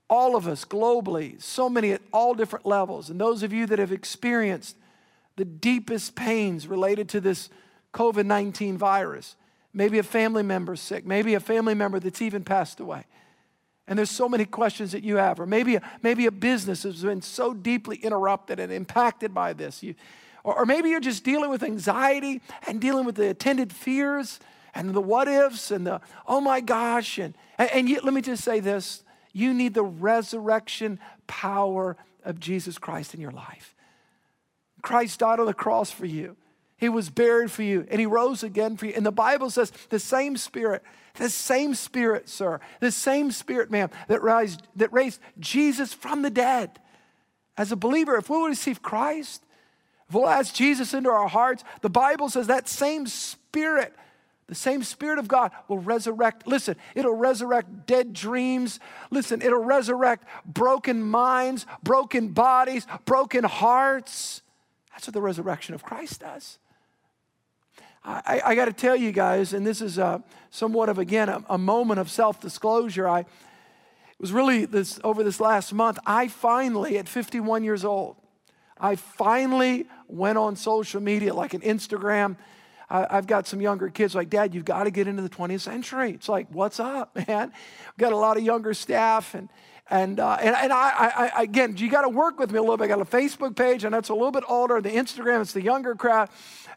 all 0.09 0.35
of 0.35 0.47
us 0.47 0.65
globally, 0.65 1.41
so 1.41 1.69
many 1.69 1.91
at 1.91 2.01
all 2.13 2.33
different 2.33 2.65
levels. 2.65 3.09
And 3.09 3.19
those 3.19 3.43
of 3.43 3.51
you 3.51 3.65
that 3.67 3.79
have 3.79 3.91
experienced 3.91 4.77
the 5.35 5.45
deepest 5.45 6.15
pains 6.15 6.67
related 6.67 7.09
to 7.09 7.21
this 7.21 7.49
COVID 7.93 8.25
19 8.25 8.77
virus, 8.77 9.35
maybe 9.73 9.99
a 9.99 10.03
family 10.03 10.43
member 10.43 10.75
sick, 10.75 11.05
maybe 11.05 11.33
a 11.33 11.39
family 11.39 11.73
member 11.73 11.99
that's 11.99 12.21
even 12.21 12.43
passed 12.43 12.79
away. 12.79 13.05
And 13.87 13.97
there's 13.97 14.11
so 14.11 14.27
many 14.27 14.45
questions 14.45 14.91
that 14.91 15.03
you 15.03 15.15
have, 15.15 15.39
or 15.39 15.45
maybe 15.45 15.77
maybe 16.01 16.25
a 16.25 16.31
business 16.31 16.83
has 16.83 17.03
been 17.03 17.21
so 17.21 17.53
deeply 17.53 17.97
interrupted 17.97 18.59
and 18.59 18.71
impacted 18.71 19.33
by 19.33 19.53
this. 19.53 19.81
You, 19.81 19.95
or, 20.47 20.59
or 20.59 20.65
maybe 20.65 20.89
you're 20.89 21.01
just 21.01 21.25
dealing 21.25 21.49
with 21.49 21.61
anxiety 21.61 22.41
and 22.67 22.79
dealing 22.79 23.05
with 23.05 23.15
the 23.15 23.29
attended 23.29 23.73
fears 23.73 24.39
and 24.73 24.93
the 24.93 25.01
what 25.01 25.27
ifs 25.27 25.71
and 25.71 25.85
the 25.85 25.99
oh 26.25 26.39
my 26.39 26.61
gosh. 26.61 27.19
And, 27.19 27.35
and, 27.57 27.69
and 27.71 28.03
let 28.03 28.13
me 28.13 28.21
just 28.21 28.43
say 28.43 28.61
this 28.61 29.03
you 29.33 29.53
need 29.53 29.73
the 29.73 29.83
resurrection 29.83 30.99
power 31.27 31.97
of 32.23 32.39
Jesus 32.39 32.77
Christ 32.77 33.13
in 33.13 33.19
your 33.19 33.31
life. 33.31 33.75
Christ 34.81 35.19
died 35.19 35.41
on 35.41 35.47
the 35.47 35.53
cross 35.53 35.91
for 35.91 36.05
you. 36.05 36.37
He 36.77 36.87
was 36.87 37.09
buried 37.09 37.51
for 37.51 37.63
you 37.63 37.85
and 37.91 37.99
he 37.99 38.05
rose 38.05 38.41
again 38.41 38.77
for 38.77 38.85
you. 38.85 38.93
And 38.95 39.05
the 39.05 39.11
Bible 39.11 39.49
says 39.49 39.73
the 39.89 39.99
same 39.99 40.37
spirit, 40.37 40.81
the 41.15 41.29
same 41.29 41.75
spirit, 41.75 42.29
sir, 42.29 42.61
the 42.79 42.91
same 42.91 43.31
spirit, 43.31 43.69
ma'am, 43.69 43.89
that 44.07 44.23
raised, 44.23 44.61
that 44.77 44.93
raised 44.93 45.19
Jesus 45.39 45.93
from 45.93 46.21
the 46.21 46.29
dead. 46.29 46.79
As 47.57 47.73
a 47.73 47.75
believer, 47.75 48.15
if 48.15 48.29
we'll 48.29 48.47
receive 48.47 48.81
Christ, 48.81 49.43
if 50.07 50.15
we'll 50.15 50.29
ask 50.29 50.53
Jesus 50.53 50.93
into 50.93 51.09
our 51.09 51.27
hearts, 51.27 51.63
the 51.81 51.89
Bible 51.89 52.29
says 52.29 52.47
that 52.47 52.67
same 52.69 53.07
spirit 53.07 53.93
the 54.47 54.55
same 54.55 54.81
Spirit 54.81 55.19
of 55.19 55.27
God 55.27 55.51
will 55.67 55.79
resurrect. 55.79 56.47
Listen, 56.47 56.77
it'll 56.95 57.15
resurrect 57.15 57.85
dead 57.85 58.13
dreams. 58.13 58.79
Listen, 59.11 59.41
it'll 59.41 59.63
resurrect 59.63 60.25
broken 60.45 61.03
minds, 61.03 61.65
broken 61.83 62.29
bodies, 62.29 62.87
broken 63.03 63.43
hearts. 63.43 64.41
That's 64.91 65.05
what 65.05 65.13
the 65.13 65.21
resurrection 65.21 65.75
of 65.75 65.83
Christ 65.83 66.21
does. 66.21 66.59
I, 68.05 68.41
I 68.45 68.55
got 68.55 68.65
to 68.65 68.73
tell 68.73 68.95
you 68.95 69.11
guys, 69.11 69.51
and 69.51 69.67
this 69.67 69.81
is 69.81 69.97
a, 69.97 70.23
somewhat 70.49 70.87
of, 70.87 70.97
again, 70.97 71.27
a, 71.27 71.43
a 71.49 71.57
moment 71.57 71.99
of 71.99 72.09
self 72.09 72.39
disclosure. 72.39 73.05
I, 73.05 73.19
it 73.19 73.27
was 74.17 74.31
really 74.31 74.63
this 74.63 74.97
over 75.03 75.25
this 75.25 75.41
last 75.41 75.73
month. 75.73 75.99
I 76.05 76.29
finally, 76.29 76.97
at 76.97 77.09
51 77.09 77.65
years 77.65 77.83
old, 77.83 78.15
I 78.79 78.95
finally 78.95 79.87
went 80.07 80.37
on 80.37 80.55
social 80.55 81.01
media 81.01 81.33
like 81.33 81.53
an 81.53 81.61
Instagram. 81.61 82.37
I, 82.89 83.15
have 83.15 83.27
got 83.27 83.47
some 83.47 83.59
younger 83.59 83.89
kids 83.89 84.15
like, 84.15 84.29
Dad, 84.29 84.55
you've 84.55 84.65
got 84.65 84.85
to 84.85 84.91
get 84.91 85.07
into 85.07 85.21
the 85.21 85.29
20th 85.29 85.61
century. 85.61 86.11
It's 86.11 86.29
like, 86.29 86.47
what's 86.51 86.79
up, 86.79 87.15
man? 87.27 87.51
We've 87.51 87.97
got 87.99 88.13
a 88.13 88.17
lot 88.17 88.37
of 88.37 88.43
younger 88.43 88.73
staff, 88.73 89.33
and 89.33 89.49
and, 89.89 90.19
uh, 90.19 90.37
and, 90.41 90.53
and 90.53 90.73
I, 90.73 91.31
I, 91.33 91.43
again, 91.43 91.77
you 91.77 91.89
got 91.89 92.01
to 92.01 92.09
work 92.09 92.39
with 92.39 92.51
me 92.51 92.57
a 92.57 92.61
little 92.61 92.75
bit. 92.75 92.85
I 92.85 92.87
got 92.87 92.99
a 92.99 93.05
Facebook 93.05 93.55
page, 93.55 93.85
and 93.85 93.93
that's 93.93 94.09
a 94.09 94.13
little 94.13 94.33
bit 94.33 94.43
older. 94.49 94.81
The 94.81 94.89
Instagram, 94.89 95.41
it's 95.41 95.53
the 95.53 95.61
younger 95.61 95.95
crowd. 95.95 96.29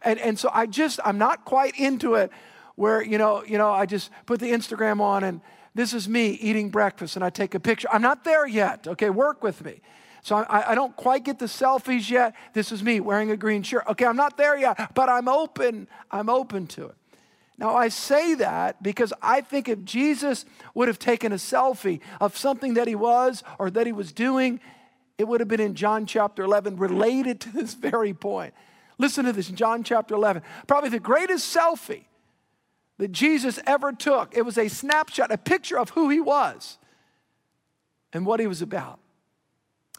And, 0.02 0.18
and 0.20 0.38
so 0.38 0.48
I 0.52 0.66
just, 0.66 1.00
I'm 1.04 1.18
not 1.18 1.44
quite 1.44 1.74
into 1.76 2.14
it 2.14 2.30
where, 2.76 3.02
you 3.02 3.18
know, 3.18 3.44
you 3.44 3.58
know, 3.58 3.70
I 3.70 3.84
just 3.84 4.10
put 4.26 4.40
the 4.40 4.52
Instagram 4.52 5.00
on 5.00 5.24
and 5.24 5.40
this 5.74 5.92
is 5.92 6.08
me 6.08 6.30
eating 6.30 6.70
breakfast 6.70 7.16
and 7.16 7.24
I 7.24 7.30
take 7.30 7.54
a 7.54 7.60
picture. 7.60 7.88
I'm 7.92 8.02
not 8.02 8.24
there 8.24 8.46
yet. 8.46 8.88
Okay, 8.88 9.10
work 9.10 9.42
with 9.42 9.62
me. 9.64 9.82
So 10.22 10.36
I, 10.36 10.72
I 10.72 10.74
don't 10.74 10.94
quite 10.96 11.24
get 11.24 11.38
the 11.38 11.46
selfies 11.46 12.10
yet. 12.10 12.34
This 12.52 12.72
is 12.72 12.82
me 12.82 13.00
wearing 13.00 13.30
a 13.30 13.36
green 13.36 13.62
shirt. 13.62 13.84
Okay, 13.88 14.04
I'm 14.04 14.16
not 14.16 14.36
there 14.36 14.58
yet, 14.58 14.94
but 14.94 15.08
I'm 15.08 15.28
open. 15.28 15.88
I'm 16.10 16.28
open 16.28 16.66
to 16.68 16.86
it. 16.86 16.94
Now, 17.56 17.76
I 17.76 17.88
say 17.88 18.34
that 18.36 18.82
because 18.82 19.12
I 19.20 19.42
think 19.42 19.68
if 19.68 19.84
Jesus 19.84 20.46
would 20.74 20.88
have 20.88 20.98
taken 20.98 21.30
a 21.30 21.36
selfie 21.36 22.00
of 22.18 22.36
something 22.36 22.74
that 22.74 22.88
he 22.88 22.94
was 22.94 23.42
or 23.58 23.70
that 23.70 23.86
he 23.86 23.92
was 23.92 24.12
doing, 24.12 24.60
it 25.18 25.28
would 25.28 25.40
have 25.40 25.48
been 25.48 25.60
in 25.60 25.74
John 25.74 26.06
chapter 26.06 26.42
11 26.42 26.78
related 26.78 27.40
to 27.42 27.52
this 27.52 27.74
very 27.88 28.14
point. 28.14 28.54
Listen 28.96 29.26
to 29.26 29.32
this 29.32 29.48
John 29.48 29.84
chapter 29.84 30.14
11. 30.14 30.42
Probably 30.66 30.88
the 30.88 31.00
greatest 31.00 31.54
selfie 31.54 32.04
that 32.96 33.12
Jesus 33.12 33.58
ever 33.66 33.92
took. 33.92 34.34
It 34.34 34.42
was 34.42 34.56
a 34.56 34.68
snapshot, 34.68 35.30
a 35.30 35.38
picture 35.38 35.78
of 35.78 35.90
who 35.90 36.08
he 36.08 36.20
was 36.20 36.78
and 38.12 38.24
what 38.24 38.40
he 38.40 38.46
was 38.46 38.62
about. 38.62 39.00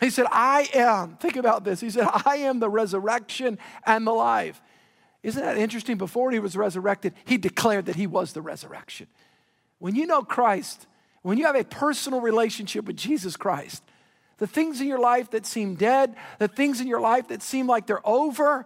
He 0.01 0.09
said, 0.09 0.25
I 0.31 0.67
am, 0.73 1.15
think 1.17 1.35
about 1.35 1.63
this. 1.63 1.79
He 1.79 1.91
said, 1.91 2.07
I 2.25 2.37
am 2.37 2.59
the 2.59 2.69
resurrection 2.69 3.59
and 3.85 4.05
the 4.05 4.11
life. 4.11 4.59
Isn't 5.21 5.43
that 5.43 5.57
interesting? 5.57 5.97
Before 5.97 6.31
he 6.31 6.39
was 6.39 6.57
resurrected, 6.57 7.13
he 7.23 7.37
declared 7.37 7.85
that 7.85 7.95
he 7.95 8.07
was 8.07 8.33
the 8.33 8.41
resurrection. 8.41 9.05
When 9.77 9.95
you 9.95 10.07
know 10.07 10.23
Christ, 10.23 10.87
when 11.21 11.37
you 11.37 11.45
have 11.45 11.55
a 11.55 11.63
personal 11.63 12.19
relationship 12.19 12.85
with 12.85 12.97
Jesus 12.97 13.37
Christ, 13.37 13.83
the 14.39 14.47
things 14.47 14.81
in 14.81 14.87
your 14.87 14.99
life 14.99 15.29
that 15.31 15.45
seem 15.45 15.75
dead, 15.75 16.15
the 16.39 16.47
things 16.47 16.81
in 16.81 16.87
your 16.87 16.99
life 16.99 17.27
that 17.27 17.43
seem 17.43 17.67
like 17.67 17.85
they're 17.85 18.07
over, 18.07 18.65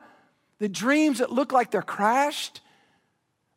the 0.59 0.69
dreams 0.69 1.19
that 1.19 1.33
look 1.33 1.51
like 1.51 1.69
they're 1.69 1.81
crashed, 1.81 2.61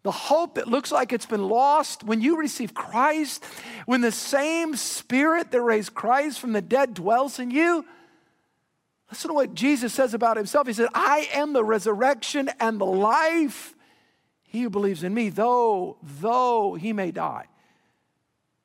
the 0.09 0.13
hope 0.13 0.55
that 0.55 0.67
looks 0.67 0.91
like 0.91 1.13
it's 1.13 1.27
been 1.27 1.51
lost, 1.51 2.03
when 2.03 2.23
you 2.23 2.39
receive 2.39 2.73
Christ, 2.73 3.45
when 3.85 4.01
the 4.01 4.11
same 4.11 4.75
spirit 4.75 5.51
that 5.51 5.61
raised 5.61 5.93
Christ 5.93 6.41
from 6.41 6.55
the 6.55 6.63
dead 6.63 6.95
dwells 6.95 7.39
in 7.39 7.51
you, 7.51 7.85
Listen 9.11 9.29
to 9.29 9.35
what 9.35 9.55
Jesus 9.55 9.93
says 9.93 10.15
about 10.15 10.37
himself. 10.37 10.67
He 10.67 10.73
said, 10.73 10.89
I 10.95 11.29
am 11.33 11.53
the 11.53 11.65
resurrection 11.65 12.51
and 12.61 12.79
the 12.79 12.87
life. 12.87 13.75
He 14.43 14.63
who 14.63 14.71
believes 14.71 15.03
in 15.03 15.15
me, 15.15 15.31
though, 15.31 15.97
though 16.03 16.75
he 16.75 16.93
may 16.93 17.11
die, 17.11 17.47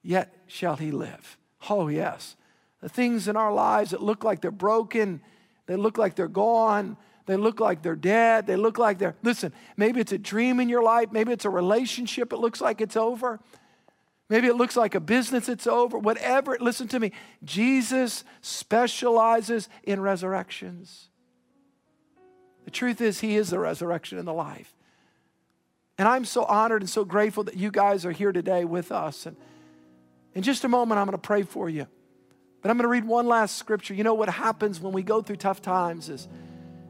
yet 0.01 0.33
shall 0.47 0.75
he 0.75 0.91
live. 0.91 1.37
Oh, 1.69 1.87
yes. 1.87 2.35
The 2.81 2.89
things 2.89 3.29
in 3.29 3.37
our 3.37 3.53
lives 3.53 3.91
that 3.91 4.03
look 4.03 4.25
like 4.25 4.41
they're 4.41 4.51
broken, 4.51 5.21
they 5.65 5.77
look 5.77 5.97
like 5.97 6.15
they're 6.15 6.27
gone, 6.27 6.97
they 7.25 7.35
look 7.37 7.59
like 7.59 7.81
they're 7.81 7.95
dead, 7.95 8.47
they 8.47 8.55
look 8.55 8.77
like 8.77 8.99
they're, 8.99 9.15
listen, 9.23 9.53
maybe 9.77 10.01
it's 10.01 10.11
a 10.11 10.17
dream 10.17 10.59
in 10.59 10.69
your 10.69 10.83
life, 10.83 11.11
maybe 11.11 11.31
it's 11.31 11.45
a 11.45 11.49
relationship, 11.49 12.33
it 12.33 12.37
looks 12.37 12.59
like 12.59 12.81
it's 12.81 12.97
over. 12.97 13.39
Maybe 14.29 14.47
it 14.47 14.55
looks 14.55 14.75
like 14.75 14.95
a 14.95 14.99
business 14.99 15.47
it's 15.49 15.67
over, 15.67 15.97
whatever. 15.97 16.57
Listen 16.59 16.87
to 16.87 16.99
me. 16.99 17.11
Jesus 17.43 18.23
specializes 18.41 19.69
in 19.83 19.99
resurrections. 19.99 21.09
The 22.65 22.71
truth 22.71 23.01
is, 23.01 23.19
He 23.19 23.35
is 23.35 23.49
the 23.49 23.59
resurrection 23.59 24.17
and 24.17 24.27
the 24.27 24.33
life. 24.33 24.73
And 25.97 26.07
I'm 26.07 26.25
so 26.25 26.45
honored 26.45 26.81
and 26.81 26.89
so 26.89 27.05
grateful 27.05 27.43
that 27.43 27.57
you 27.57 27.69
guys 27.69 28.05
are 28.05 28.11
here 28.11 28.31
today 28.31 28.65
with 28.65 28.91
us. 28.91 29.25
And 29.25 29.35
in 30.33 30.41
just 30.41 30.63
a 30.63 30.67
moment, 30.67 30.99
I'm 30.99 31.05
going 31.05 31.11
to 31.11 31.19
pray 31.19 31.43
for 31.43 31.69
you. 31.69 31.85
But 32.61 32.71
I'm 32.71 32.77
going 32.77 32.85
to 32.85 32.89
read 32.89 33.05
one 33.05 33.27
last 33.27 33.57
scripture. 33.57 33.93
You 33.93 34.03
know 34.03 34.13
what 34.13 34.29
happens 34.29 34.79
when 34.79 34.93
we 34.93 35.03
go 35.03 35.21
through 35.21 35.35
tough 35.35 35.61
times 35.61 36.09
is, 36.09 36.27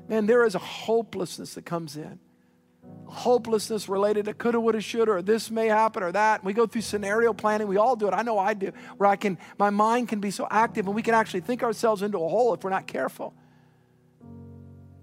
man, 0.08 0.26
there 0.26 0.46
is 0.46 0.56
a 0.56 0.60
hopelessness 0.60 1.54
that 1.56 1.66
comes 1.66 1.96
in 1.98 2.20
hopelessness 3.14 3.88
related 3.88 4.26
to 4.26 4.34
coulda, 4.34 4.60
woulda, 4.60 4.82
shoulda, 4.82 5.12
or 5.12 5.22
this 5.22 5.52
may 5.52 5.68
happen 5.68 6.04
or 6.04 6.12
that. 6.12 6.44
We 6.44 6.54
go 6.54 6.66
through 6.66 6.82
scenario 6.82 7.34
planning. 7.34 7.68
We 7.68 7.78
all 7.78 7.96
do 7.96 8.08
it. 8.08 8.14
I 8.14 8.24
know 8.24 8.40
I 8.40 8.54
do, 8.54 8.72
where 8.98 9.10
I 9.10 9.16
can, 9.16 9.38
my 9.60 9.70
mind 9.70 10.10
can 10.10 10.20
be 10.20 10.32
so 10.32 10.48
active 10.50 10.88
and 10.88 10.96
we 10.96 11.04
can 11.04 11.14
actually 11.14 11.42
think 11.42 11.64
ourselves 11.64 12.02
into 12.02 12.18
a 12.18 12.28
hole 12.28 12.54
if 12.54 12.64
we're 12.64 12.72
not 12.72 12.88
careful. 12.88 13.34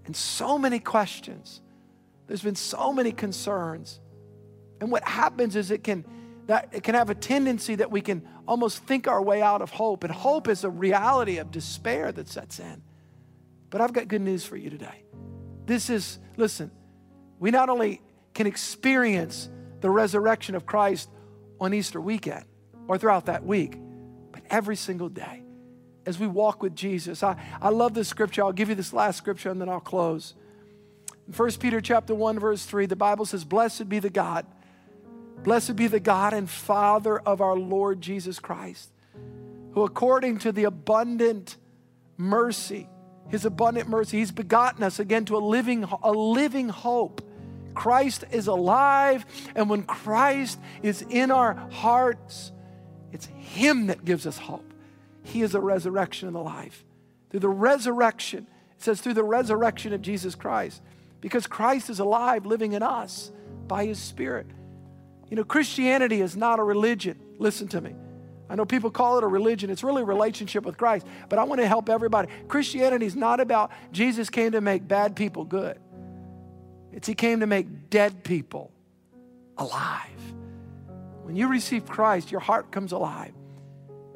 And 0.05 0.15
so 0.15 0.57
many 0.57 0.79
questions. 0.79 1.61
There's 2.27 2.41
been 2.41 2.55
so 2.55 2.91
many 2.91 3.11
concerns. 3.11 3.99
And 4.81 4.91
what 4.91 5.07
happens 5.07 5.55
is 5.55 5.71
it 5.71 5.83
can 5.83 6.05
that 6.47 6.69
it 6.71 6.83
can 6.83 6.95
have 6.95 7.09
a 7.09 7.15
tendency 7.15 7.75
that 7.75 7.91
we 7.91 8.01
can 8.01 8.27
almost 8.47 8.83
think 8.83 9.07
our 9.07 9.21
way 9.21 9.41
out 9.41 9.61
of 9.61 9.69
hope. 9.69 10.03
And 10.03 10.11
hope 10.11 10.47
is 10.47 10.63
a 10.63 10.69
reality 10.69 11.37
of 11.37 11.51
despair 11.51 12.11
that 12.11 12.27
sets 12.27 12.59
in. 12.59 12.81
But 13.71 13.81
I've 13.81 13.93
got 13.93 14.07
good 14.07 14.21
news 14.21 14.45
for 14.45 14.57
you 14.57 14.69
today. 14.69 15.03
This 15.65 15.89
is, 15.89 16.19
listen, 16.37 16.69
we 17.39 17.49
not 17.49 17.69
only 17.69 18.01
can 18.33 18.45
experience 18.45 19.49
the 19.79 19.89
resurrection 19.89 20.53
of 20.53 20.65
Christ 20.65 21.09
on 21.59 21.73
Easter 21.73 21.99
weekend 21.99 22.45
or 22.87 22.97
throughout 22.97 23.25
that 23.25 23.43
week, 23.43 23.79
but 24.31 24.43
every 24.49 24.75
single 24.75 25.09
day 25.09 25.41
as 26.05 26.19
we 26.19 26.27
walk 26.27 26.61
with 26.61 26.75
Jesus. 26.75 27.23
I, 27.23 27.35
I 27.61 27.69
love 27.69 27.93
this 27.93 28.07
scripture. 28.07 28.43
I'll 28.43 28.51
give 28.51 28.69
you 28.69 28.75
this 28.75 28.93
last 28.93 29.17
scripture 29.17 29.49
and 29.49 29.61
then 29.61 29.69
I'll 29.69 29.79
close. 29.79 30.35
In 31.27 31.33
1 31.33 31.51
Peter 31.53 31.79
chapter 31.79 32.13
1, 32.13 32.39
verse 32.39 32.65
3, 32.65 32.87
the 32.87 32.95
Bible 32.95 33.25
says, 33.25 33.43
Blessed 33.45 33.87
be 33.87 33.99
the 33.99 34.09
God, 34.09 34.45
blessed 35.43 35.75
be 35.75 35.87
the 35.87 35.99
God 35.99 36.33
and 36.33 36.49
Father 36.49 37.19
of 37.19 37.39
our 37.41 37.55
Lord 37.55 38.01
Jesus 38.01 38.39
Christ, 38.39 38.91
who 39.73 39.83
according 39.83 40.39
to 40.39 40.51
the 40.51 40.65
abundant 40.65 41.57
mercy, 42.17 42.89
his 43.31 43.45
abundant 43.45 43.89
mercy, 43.89 44.19
he's 44.19 44.31
begotten 44.31 44.83
us 44.83 44.99
again 44.99 45.25
to 45.25 45.37
a 45.37 45.39
living, 45.39 45.85
a 46.03 46.11
living 46.11 46.69
hope 46.69 47.21
Christ 47.73 48.25
is 48.31 48.47
alive, 48.47 49.25
and 49.55 49.69
when 49.69 49.83
Christ 49.83 50.59
is 50.83 51.03
in 51.09 51.31
our 51.31 51.53
hearts, 51.71 52.51
it's 53.11 53.25
Him 53.25 53.87
that 53.87 54.05
gives 54.05 54.27
us 54.27 54.37
hope. 54.37 54.73
He 55.23 55.41
is 55.41 55.51
the 55.51 55.61
resurrection 55.61 56.27
and 56.27 56.35
the 56.35 56.41
life. 56.41 56.83
Through 57.29 57.41
the 57.41 57.49
resurrection, 57.49 58.47
it 58.75 58.83
says, 58.83 59.01
through 59.01 59.13
the 59.13 59.23
resurrection 59.23 59.93
of 59.93 60.01
Jesus 60.01 60.35
Christ, 60.35 60.81
because 61.21 61.47
Christ 61.47 61.89
is 61.89 61.99
alive, 61.99 62.45
living 62.45 62.73
in 62.73 62.83
us 62.83 63.31
by 63.67 63.85
His 63.85 63.99
Spirit. 63.99 64.47
You 65.29 65.37
know, 65.37 65.43
Christianity 65.43 66.21
is 66.21 66.35
not 66.35 66.59
a 66.59 66.63
religion. 66.63 67.19
Listen 67.37 67.67
to 67.69 67.79
me. 67.79 67.95
I 68.51 68.55
know 68.55 68.65
people 68.65 68.91
call 68.91 69.17
it 69.17 69.23
a 69.23 69.27
religion. 69.27 69.69
It's 69.69 69.81
really 69.81 70.01
a 70.01 70.05
relationship 70.05 70.65
with 70.65 70.77
Christ. 70.77 71.07
But 71.29 71.39
I 71.39 71.45
want 71.45 71.61
to 71.61 71.67
help 71.67 71.89
everybody. 71.89 72.27
Christianity 72.49 73.05
is 73.05 73.15
not 73.15 73.39
about 73.39 73.71
Jesus 73.93 74.29
came 74.29 74.51
to 74.51 74.59
make 74.59 74.85
bad 74.85 75.15
people 75.15 75.45
good. 75.45 75.79
It's 76.91 77.07
He 77.07 77.15
came 77.15 77.39
to 77.39 77.47
make 77.47 77.89
dead 77.89 78.25
people 78.25 78.73
alive. 79.57 80.09
When 81.23 81.37
you 81.37 81.47
receive 81.47 81.85
Christ, 81.85 82.29
your 82.29 82.41
heart 82.41 82.73
comes 82.73 82.91
alive. 82.91 83.31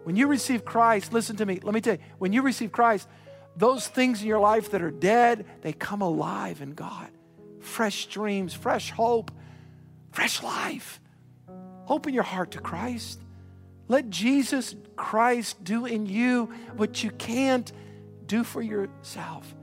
When 0.03 0.17
you 0.17 0.27
receive 0.27 0.65
Christ, 0.65 1.13
listen 1.13 1.37
to 1.37 1.45
me, 1.45 1.61
let 1.63 1.73
me 1.73 1.79
tell 1.79 1.93
you, 1.93 2.01
when 2.17 2.33
you 2.33 2.41
receive 2.41 2.73
Christ, 2.73 3.07
those 3.55 3.87
things 3.87 4.21
in 4.21 4.27
your 4.27 4.39
life 4.39 4.71
that 4.71 4.81
are 4.81 4.91
dead, 4.91 5.45
they 5.61 5.71
come 5.71 6.01
alive 6.01 6.61
in 6.61 6.73
God. 6.73 7.07
Fresh 7.61 8.07
dreams, 8.07 8.53
fresh 8.53 8.91
hope, 8.91 9.31
fresh 10.11 10.43
life. 10.43 10.99
Open 11.87 12.13
your 12.13 12.23
heart 12.23 12.51
to 12.51 12.59
Christ. 12.59 13.21
Let 13.87 14.09
Jesus 14.09 14.75
Christ 14.95 15.63
do 15.63 15.85
in 15.85 16.05
you 16.05 16.53
what 16.75 17.03
you 17.03 17.11
can't 17.11 17.71
do 18.25 18.43
for 18.43 18.61
yourself. 18.61 19.53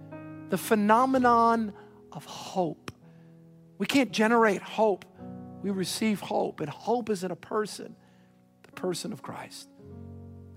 The 0.50 0.58
phenomenon 0.58 1.72
of 2.12 2.24
hope. 2.24 2.92
We 3.78 3.86
can't 3.86 4.12
generate 4.12 4.62
hope. 4.62 5.04
We 5.62 5.70
receive 5.70 6.20
hope, 6.20 6.60
and 6.60 6.68
hope 6.68 7.08
is 7.08 7.24
in 7.24 7.30
a 7.30 7.36
person, 7.36 7.96
the 8.64 8.72
person 8.72 9.12
of 9.12 9.22
Christ. 9.22 9.68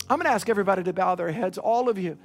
I'm 0.09 0.17
going 0.17 0.25
to 0.25 0.31
ask 0.31 0.49
everybody 0.49 0.83
to 0.83 0.93
bow 0.93 1.15
their 1.15 1.31
heads, 1.31 1.57
all 1.57 1.89
of 1.89 1.97
you, 1.97 2.17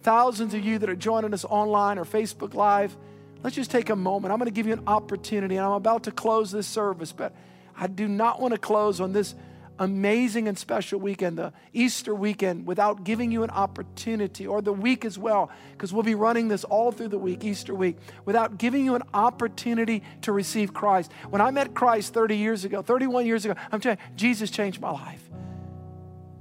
thousands 0.00 0.52
of 0.54 0.64
you 0.64 0.78
that 0.78 0.90
are 0.90 0.96
joining 0.96 1.32
us 1.32 1.44
online 1.44 1.98
or 1.98 2.04
Facebook 2.04 2.54
Live. 2.54 2.96
Let's 3.42 3.56
just 3.56 3.70
take 3.70 3.90
a 3.90 3.96
moment. 3.96 4.32
I'm 4.32 4.38
going 4.38 4.50
to 4.50 4.54
give 4.54 4.66
you 4.66 4.72
an 4.72 4.84
opportunity, 4.86 5.56
and 5.56 5.64
I'm 5.64 5.72
about 5.72 6.04
to 6.04 6.10
close 6.10 6.50
this 6.52 6.66
service, 6.66 7.12
but 7.12 7.34
I 7.76 7.86
do 7.86 8.08
not 8.08 8.40
want 8.40 8.52
to 8.52 8.58
close 8.58 9.00
on 9.00 9.12
this 9.12 9.34
amazing 9.78 10.48
and 10.48 10.58
special 10.58 11.00
weekend, 11.00 11.38
the 11.38 11.52
Easter 11.72 12.14
weekend, 12.14 12.66
without 12.66 13.04
giving 13.04 13.32
you 13.32 13.42
an 13.42 13.50
opportunity, 13.50 14.46
or 14.46 14.62
the 14.62 14.72
week 14.72 15.04
as 15.04 15.18
well, 15.18 15.50
because 15.72 15.92
we'll 15.92 16.02
be 16.02 16.14
running 16.14 16.48
this 16.48 16.64
all 16.64 16.92
through 16.92 17.08
the 17.08 17.18
week, 17.18 17.44
Easter 17.44 17.74
week, 17.74 17.96
without 18.24 18.58
giving 18.58 18.84
you 18.84 18.94
an 18.94 19.02
opportunity 19.14 20.02
to 20.22 20.32
receive 20.32 20.72
Christ. 20.74 21.10
When 21.30 21.40
I 21.40 21.50
met 21.50 21.74
Christ 21.74 22.14
30 22.14 22.36
years 22.36 22.64
ago, 22.64 22.82
31 22.82 23.26
years 23.26 23.44
ago, 23.44 23.54
I'm 23.70 23.80
telling 23.80 23.98
you, 23.98 24.16
Jesus 24.16 24.50
changed 24.50 24.80
my 24.80 24.90
life. 24.90 25.28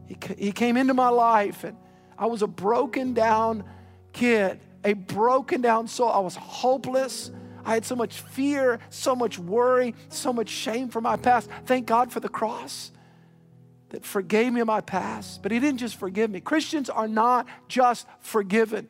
He, 0.07 0.17
he 0.37 0.51
came 0.51 0.77
into 0.77 0.93
my 0.93 1.09
life, 1.09 1.63
and 1.63 1.77
I 2.17 2.25
was 2.25 2.41
a 2.41 2.47
broken 2.47 3.13
down 3.13 3.63
kid, 4.13 4.59
a 4.83 4.93
broken 4.93 5.61
down 5.61 5.87
soul. 5.87 6.09
I 6.09 6.19
was 6.19 6.35
hopeless. 6.35 7.31
I 7.63 7.75
had 7.75 7.85
so 7.85 7.95
much 7.95 8.21
fear, 8.21 8.79
so 8.89 9.15
much 9.15 9.37
worry, 9.37 9.95
so 10.09 10.33
much 10.33 10.49
shame 10.49 10.89
for 10.89 10.99
my 10.99 11.15
past. 11.15 11.49
Thank 11.65 11.85
God 11.85 12.11
for 12.11 12.19
the 12.19 12.29
cross 12.29 12.91
that 13.91 14.05
forgave 14.05 14.51
me 14.51 14.61
of 14.61 14.67
my 14.67 14.81
past. 14.81 15.41
But 15.41 15.51
He 15.51 15.59
didn't 15.59 15.79
just 15.79 15.95
forgive 15.95 16.29
me. 16.29 16.41
Christians 16.41 16.89
are 16.89 17.07
not 17.07 17.47
just 17.67 18.07
forgiven, 18.19 18.87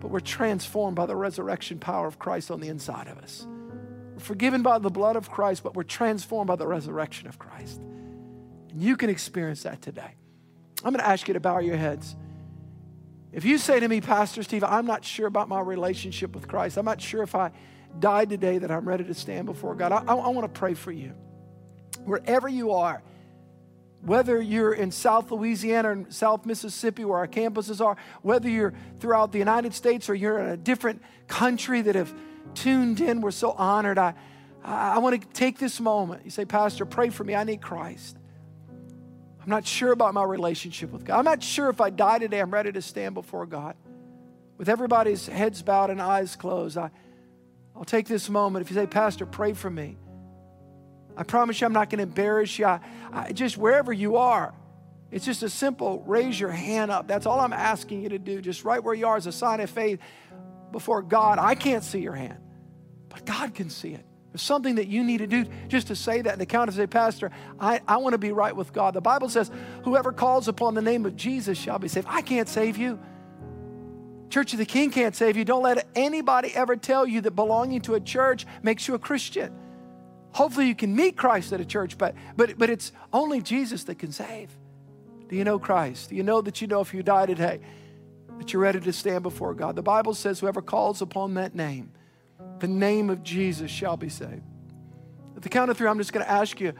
but 0.00 0.10
we're 0.10 0.20
transformed 0.20 0.96
by 0.96 1.06
the 1.06 1.16
resurrection 1.16 1.78
power 1.78 2.06
of 2.06 2.18
Christ 2.18 2.50
on 2.50 2.60
the 2.60 2.68
inside 2.68 3.08
of 3.08 3.18
us. 3.18 3.46
We're 4.14 4.20
forgiven 4.20 4.62
by 4.62 4.78
the 4.78 4.90
blood 4.90 5.16
of 5.16 5.30
Christ, 5.30 5.62
but 5.62 5.74
we're 5.74 5.82
transformed 5.82 6.48
by 6.48 6.56
the 6.56 6.66
resurrection 6.66 7.28
of 7.28 7.38
Christ. 7.38 7.80
And 8.70 8.80
you 8.80 8.96
can 8.96 9.10
experience 9.10 9.64
that 9.64 9.82
today. 9.82 10.14
I'm 10.84 10.92
going 10.92 11.02
to 11.02 11.08
ask 11.08 11.26
you 11.26 11.34
to 11.34 11.40
bow 11.40 11.58
your 11.58 11.76
heads. 11.76 12.14
If 13.32 13.44
you 13.44 13.58
say 13.58 13.80
to 13.80 13.88
me, 13.88 14.00
Pastor 14.00 14.42
Steve, 14.42 14.64
I'm 14.64 14.86
not 14.86 15.04
sure 15.04 15.26
about 15.26 15.48
my 15.48 15.60
relationship 15.60 16.34
with 16.34 16.48
Christ, 16.48 16.76
I'm 16.76 16.84
not 16.84 17.00
sure 17.00 17.22
if 17.22 17.34
I 17.34 17.50
died 17.98 18.28
today 18.28 18.58
that 18.58 18.70
I'm 18.70 18.86
ready 18.86 19.04
to 19.04 19.14
stand 19.14 19.46
before 19.46 19.74
God, 19.74 19.92
I, 19.92 20.02
I, 20.06 20.14
I 20.14 20.28
want 20.28 20.52
to 20.52 20.58
pray 20.58 20.74
for 20.74 20.92
you. 20.92 21.12
Wherever 22.04 22.48
you 22.48 22.72
are, 22.72 23.02
whether 24.02 24.40
you're 24.40 24.72
in 24.72 24.90
South 24.90 25.30
Louisiana 25.30 25.90
or 25.90 26.04
South 26.10 26.46
Mississippi, 26.46 27.04
where 27.04 27.18
our 27.18 27.26
campuses 27.26 27.84
are, 27.84 27.96
whether 28.22 28.48
you're 28.48 28.74
throughout 29.00 29.32
the 29.32 29.38
United 29.38 29.74
States 29.74 30.08
or 30.08 30.14
you're 30.14 30.38
in 30.38 30.46
a 30.46 30.56
different 30.56 31.02
country 31.26 31.82
that 31.82 31.94
have 31.94 32.12
tuned 32.54 33.00
in, 33.00 33.20
we're 33.20 33.30
so 33.30 33.52
honored. 33.52 33.98
I, 33.98 34.14
I 34.62 34.98
want 34.98 35.20
to 35.20 35.28
take 35.28 35.58
this 35.58 35.80
moment. 35.80 36.22
You 36.24 36.30
say, 36.30 36.44
Pastor, 36.44 36.86
pray 36.86 37.10
for 37.10 37.24
me. 37.24 37.34
I 37.34 37.44
need 37.44 37.60
Christ. 37.62 38.16
I'm 39.40 39.50
not 39.50 39.66
sure 39.66 39.92
about 39.92 40.12
my 40.12 40.24
relationship 40.24 40.90
with 40.90 41.04
God. 41.04 41.18
I'm 41.18 41.24
not 41.24 41.42
sure 41.42 41.68
if 41.68 41.80
I 41.80 41.90
die 41.90 42.18
today, 42.18 42.40
I'm 42.40 42.52
ready 42.52 42.72
to 42.72 42.82
stand 42.82 43.14
before 43.14 43.46
God. 43.46 43.76
With 44.58 44.68
everybody's 44.68 45.26
heads 45.26 45.62
bowed 45.62 45.90
and 45.90 46.00
eyes 46.00 46.34
closed, 46.34 46.76
I, 46.76 46.90
I'll 47.76 47.84
take 47.84 48.08
this 48.08 48.28
moment. 48.28 48.64
If 48.64 48.70
you 48.70 48.76
say, 48.76 48.86
Pastor, 48.86 49.26
pray 49.26 49.52
for 49.52 49.70
me. 49.70 49.98
I 51.16 51.22
promise 51.22 51.60
you, 51.60 51.66
I'm 51.66 51.72
not 51.72 51.90
going 51.90 51.98
to 51.98 52.02
embarrass 52.02 52.58
you. 52.58 52.66
I, 52.66 52.80
I, 53.12 53.32
just 53.32 53.56
wherever 53.56 53.92
you 53.92 54.16
are, 54.16 54.54
it's 55.10 55.24
just 55.24 55.42
a 55.42 55.48
simple 55.48 56.02
raise 56.06 56.38
your 56.38 56.50
hand 56.50 56.90
up. 56.90 57.08
That's 57.08 57.26
all 57.26 57.40
I'm 57.40 57.52
asking 57.52 58.02
you 58.02 58.10
to 58.10 58.18
do, 58.18 58.40
just 58.40 58.64
right 58.64 58.82
where 58.82 58.94
you 58.94 59.06
are 59.06 59.16
as 59.16 59.26
a 59.26 59.32
sign 59.32 59.60
of 59.60 59.70
faith 59.70 60.00
before 60.72 61.02
God. 61.02 61.38
I 61.38 61.54
can't 61.54 61.84
see 61.84 62.00
your 62.00 62.14
hand, 62.14 62.38
but 63.08 63.24
God 63.24 63.54
can 63.54 63.70
see 63.70 63.94
it. 63.94 64.04
There's 64.32 64.42
something 64.42 64.74
that 64.74 64.88
you 64.88 65.02
need 65.02 65.18
to 65.18 65.26
do 65.26 65.46
just 65.68 65.86
to 65.86 65.96
say 65.96 66.20
that 66.20 66.34
in 66.34 66.38
the 66.38 66.44
count 66.44 66.68
of 66.68 66.74
say, 66.74 66.86
Pastor, 66.86 67.30
I, 67.58 67.80
I 67.88 67.96
want 67.96 68.12
to 68.12 68.18
be 68.18 68.32
right 68.32 68.54
with 68.54 68.72
God. 68.72 68.92
The 68.92 69.00
Bible 69.00 69.30
says, 69.30 69.50
whoever 69.84 70.12
calls 70.12 70.48
upon 70.48 70.74
the 70.74 70.82
name 70.82 71.06
of 71.06 71.16
Jesus 71.16 71.56
shall 71.56 71.78
be 71.78 71.88
saved. 71.88 72.06
I 72.10 72.20
can't 72.20 72.46
save 72.46 72.76
you. 72.76 72.98
Church 74.28 74.52
of 74.52 74.58
the 74.58 74.66
King 74.66 74.90
can't 74.90 75.16
save 75.16 75.38
you. 75.38 75.44
Don't 75.46 75.62
let 75.62 75.86
anybody 75.94 76.54
ever 76.54 76.76
tell 76.76 77.06
you 77.06 77.22
that 77.22 77.30
belonging 77.30 77.80
to 77.82 77.94
a 77.94 78.00
church 78.00 78.44
makes 78.62 78.86
you 78.86 78.94
a 78.94 78.98
Christian. 78.98 79.56
Hopefully 80.36 80.66
you 80.66 80.74
can 80.74 80.94
meet 80.94 81.16
Christ 81.16 81.54
at 81.54 81.62
a 81.62 81.64
church, 81.64 81.96
but, 81.96 82.14
but, 82.36 82.58
but 82.58 82.68
it's 82.68 82.92
only 83.10 83.40
Jesus 83.40 83.84
that 83.84 83.98
can 83.98 84.12
save. 84.12 84.54
Do 85.30 85.34
you 85.34 85.44
know 85.44 85.58
Christ? 85.58 86.10
Do 86.10 86.14
you 86.14 86.22
know 86.22 86.42
that 86.42 86.60
you 86.60 86.66
know 86.66 86.82
if 86.82 86.92
you 86.92 87.02
die 87.02 87.24
today 87.24 87.58
that 88.36 88.52
you're 88.52 88.60
ready 88.60 88.78
to 88.78 88.92
stand 88.92 89.22
before 89.22 89.54
God? 89.54 89.76
The 89.76 89.82
Bible 89.82 90.12
says 90.12 90.38
whoever 90.38 90.60
calls 90.60 91.00
upon 91.00 91.32
that 91.34 91.54
name 91.54 91.90
the 92.58 92.68
name 92.68 93.08
of 93.08 93.22
Jesus 93.22 93.70
shall 93.70 93.96
be 93.96 94.10
saved. 94.10 94.42
At 95.36 95.40
the 95.40 95.48
count 95.48 95.70
of 95.70 95.78
three, 95.78 95.88
I'm 95.88 95.96
just 95.96 96.12
going 96.12 96.24
to 96.24 96.30
ask 96.30 96.60
you 96.60 96.74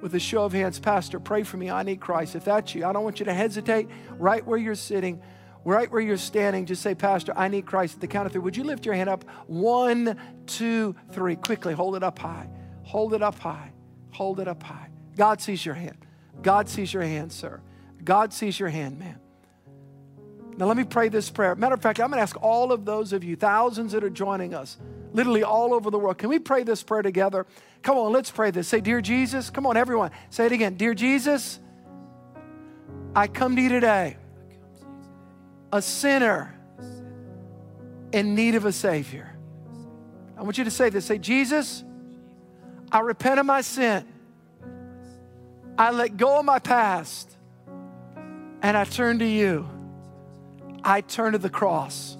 with 0.00 0.12
a 0.16 0.20
show 0.20 0.42
of 0.42 0.52
hands, 0.52 0.80
Pastor, 0.80 1.20
pray 1.20 1.44
for 1.44 1.58
me. 1.58 1.70
I 1.70 1.84
need 1.84 2.00
Christ. 2.00 2.34
If 2.34 2.44
that's 2.44 2.74
you, 2.74 2.84
I 2.86 2.92
don't 2.92 3.04
want 3.04 3.20
you 3.20 3.26
to 3.26 3.34
hesitate 3.34 3.88
right 4.18 4.44
where 4.44 4.58
you're 4.58 4.74
sitting, 4.74 5.22
right 5.64 5.90
where 5.92 6.00
you're 6.00 6.16
standing. 6.16 6.66
Just 6.66 6.82
say, 6.82 6.96
Pastor, 6.96 7.32
I 7.36 7.46
need 7.46 7.66
Christ. 7.66 7.94
At 7.94 8.00
the 8.00 8.08
count 8.08 8.26
of 8.26 8.32
three, 8.32 8.42
would 8.42 8.56
you 8.56 8.64
lift 8.64 8.84
your 8.84 8.96
hand 8.96 9.08
up? 9.08 9.24
One, 9.46 10.18
two, 10.46 10.96
three. 11.12 11.36
Quickly, 11.36 11.72
hold 11.72 11.94
it 11.94 12.02
up 12.02 12.18
high. 12.18 12.48
Hold 12.86 13.14
it 13.14 13.22
up 13.22 13.36
high. 13.40 13.72
Hold 14.12 14.38
it 14.38 14.46
up 14.46 14.62
high. 14.62 14.90
God 15.16 15.40
sees 15.40 15.66
your 15.66 15.74
hand. 15.74 15.96
God 16.40 16.68
sees 16.68 16.94
your 16.94 17.02
hand, 17.02 17.32
sir. 17.32 17.60
God 18.04 18.32
sees 18.32 18.60
your 18.60 18.68
hand, 18.68 18.96
man. 18.96 19.18
Now, 20.56 20.66
let 20.66 20.76
me 20.76 20.84
pray 20.84 21.08
this 21.08 21.28
prayer. 21.28 21.56
Matter 21.56 21.74
of 21.74 21.82
fact, 21.82 21.98
I'm 21.98 22.10
going 22.10 22.18
to 22.18 22.22
ask 22.22 22.40
all 22.40 22.70
of 22.70 22.84
those 22.84 23.12
of 23.12 23.24
you, 23.24 23.34
thousands 23.34 23.90
that 23.90 24.04
are 24.04 24.10
joining 24.10 24.54
us, 24.54 24.78
literally 25.12 25.42
all 25.42 25.74
over 25.74 25.90
the 25.90 25.98
world. 25.98 26.16
Can 26.16 26.28
we 26.28 26.38
pray 26.38 26.62
this 26.62 26.84
prayer 26.84 27.02
together? 27.02 27.44
Come 27.82 27.98
on, 27.98 28.12
let's 28.12 28.30
pray 28.30 28.52
this. 28.52 28.68
Say, 28.68 28.80
Dear 28.80 29.00
Jesus, 29.00 29.50
come 29.50 29.66
on, 29.66 29.76
everyone. 29.76 30.12
Say 30.30 30.46
it 30.46 30.52
again. 30.52 30.76
Dear 30.76 30.94
Jesus, 30.94 31.58
I 33.16 33.26
come 33.26 33.56
to 33.56 33.62
you 33.62 33.68
today, 33.68 34.16
a 35.72 35.82
sinner 35.82 36.54
in 38.12 38.36
need 38.36 38.54
of 38.54 38.64
a 38.64 38.72
Savior. 38.72 39.36
I 40.38 40.44
want 40.44 40.56
you 40.56 40.64
to 40.64 40.70
say 40.70 40.88
this. 40.88 41.04
Say, 41.04 41.18
Jesus, 41.18 41.82
I 42.90 43.00
repent 43.00 43.40
of 43.40 43.46
my 43.46 43.60
sin. 43.60 44.04
I 45.78 45.90
let 45.90 46.16
go 46.16 46.38
of 46.38 46.44
my 46.44 46.58
past 46.58 47.36
and 48.62 48.76
I 48.76 48.84
turn 48.84 49.18
to 49.18 49.26
you. 49.26 49.68
I 50.82 51.00
turn 51.00 51.32
to 51.32 51.38
the 51.38 51.50
cross. 51.50 52.16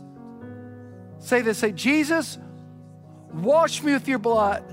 Say 1.18 1.42
this 1.42 1.58
say, 1.58 1.72
Jesus, 1.72 2.38
Wash 3.36 3.82
me 3.82 3.92
with 3.92 4.08
your 4.08 4.18
blood. 4.18 4.64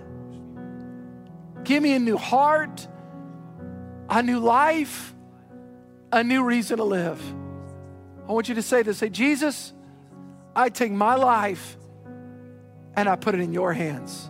Give 1.63 1.84
me 1.84 1.93
a 1.93 1.99
new 1.99 2.17
heart, 2.17 2.88
a 4.10 4.23
new 4.23 4.39
life, 4.39 5.13
a 6.12 6.23
new 6.23 6.43
reason 6.43 6.77
to 6.77 6.84
live. 6.84 7.21
I 8.27 8.32
want 8.32 8.47
you 8.47 8.56
to 8.56 8.62
say 8.62 8.82
this 8.82 8.97
say, 8.97 9.10
Jesus, 9.10 9.73
I 10.56 10.69
take 10.69 10.91
my 10.91 11.15
life 11.15 11.77
and 12.95 13.10
I 13.10 13.15
put 13.17 13.36
it 13.36 13.41
in 13.41 13.51
your 13.51 13.73
hands. 13.73 14.29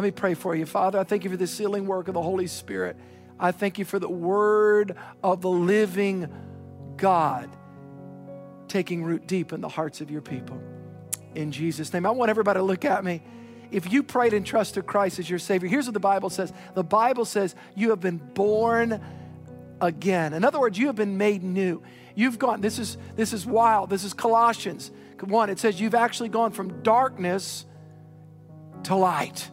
Let 0.00 0.04
me 0.04 0.12
pray 0.12 0.32
for 0.32 0.56
you. 0.56 0.64
Father, 0.64 0.98
I 0.98 1.04
thank 1.04 1.24
you 1.24 1.30
for 1.30 1.36
the 1.36 1.46
sealing 1.46 1.86
work 1.86 2.08
of 2.08 2.14
the 2.14 2.22
Holy 2.22 2.46
Spirit. 2.46 2.96
I 3.38 3.52
thank 3.52 3.78
you 3.78 3.84
for 3.84 3.98
the 3.98 4.08
word 4.08 4.96
of 5.22 5.42
the 5.42 5.50
living 5.50 6.26
God 6.96 7.50
taking 8.66 9.04
root 9.04 9.26
deep 9.26 9.52
in 9.52 9.60
the 9.60 9.68
hearts 9.68 10.00
of 10.00 10.10
your 10.10 10.22
people 10.22 10.58
in 11.34 11.52
Jesus' 11.52 11.92
name. 11.92 12.06
I 12.06 12.12
want 12.12 12.30
everybody 12.30 12.60
to 12.60 12.62
look 12.62 12.86
at 12.86 13.04
me. 13.04 13.22
If 13.70 13.92
you 13.92 14.02
prayed 14.02 14.32
and 14.32 14.46
trusted 14.46 14.86
Christ 14.86 15.18
as 15.18 15.28
your 15.28 15.38
Savior, 15.38 15.68
here's 15.68 15.84
what 15.84 15.92
the 15.92 16.00
Bible 16.00 16.30
says 16.30 16.50
the 16.72 16.82
Bible 16.82 17.26
says 17.26 17.54
you 17.76 17.90
have 17.90 18.00
been 18.00 18.16
born 18.16 19.02
again. 19.82 20.32
In 20.32 20.44
other 20.44 20.58
words, 20.58 20.78
you 20.78 20.86
have 20.86 20.96
been 20.96 21.18
made 21.18 21.42
new. 21.42 21.82
You've 22.14 22.38
gone, 22.38 22.62
this 22.62 22.78
is 22.78 22.96
this 23.16 23.34
is 23.34 23.44
wild. 23.44 23.90
This 23.90 24.04
is 24.04 24.14
Colossians 24.14 24.90
1. 25.22 25.50
It 25.50 25.58
says 25.58 25.78
you've 25.78 25.94
actually 25.94 26.30
gone 26.30 26.52
from 26.52 26.82
darkness 26.82 27.66
to 28.84 28.94
light. 28.94 29.50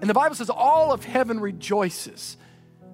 And 0.00 0.08
the 0.08 0.14
Bible 0.14 0.34
says 0.34 0.50
all 0.50 0.92
of 0.92 1.04
heaven 1.04 1.40
rejoices 1.40 2.36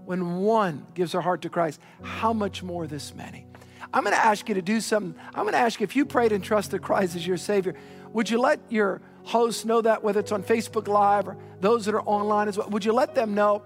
when 0.05 0.39
one 0.39 0.87
gives 0.95 1.13
their 1.13 1.21
heart 1.21 1.43
to 1.43 1.49
Christ. 1.49 1.81
How 2.03 2.33
much 2.33 2.63
more 2.63 2.87
this 2.87 3.15
many? 3.15 3.47
I'm 3.93 4.03
going 4.03 4.15
to 4.15 4.25
ask 4.25 4.49
you 4.49 4.55
to 4.57 4.63
do 4.63 4.81
something. 4.81 5.21
I'm 5.35 5.43
going 5.43 5.53
to 5.53 5.59
ask 5.59 5.81
you 5.81 5.85
if 5.85 5.95
you 5.95 6.05
prayed 6.05 6.33
and 6.33 6.43
trusted 6.43 6.83
Christ 6.83 7.15
as 7.15 7.27
your 7.27 7.37
Savior, 7.37 7.75
would 8.13 8.29
you 8.29 8.39
let 8.41 8.61
your 8.69 9.01
hosts 9.25 9.65
know 9.65 9.81
that, 9.83 10.03
whether 10.03 10.21
it's 10.21 10.33
on 10.33 10.43
Facebook 10.43 10.89
Live 10.89 11.29
or 11.29 11.37
those 11.61 11.85
that 11.87 11.95
are 11.95 12.03
online 12.03 12.49
as 12.49 12.59
well? 12.59 12.69
Would 12.71 12.85
you 12.85 12.93
let 12.93 13.15
them 13.15 13.35
know? 13.35 13.63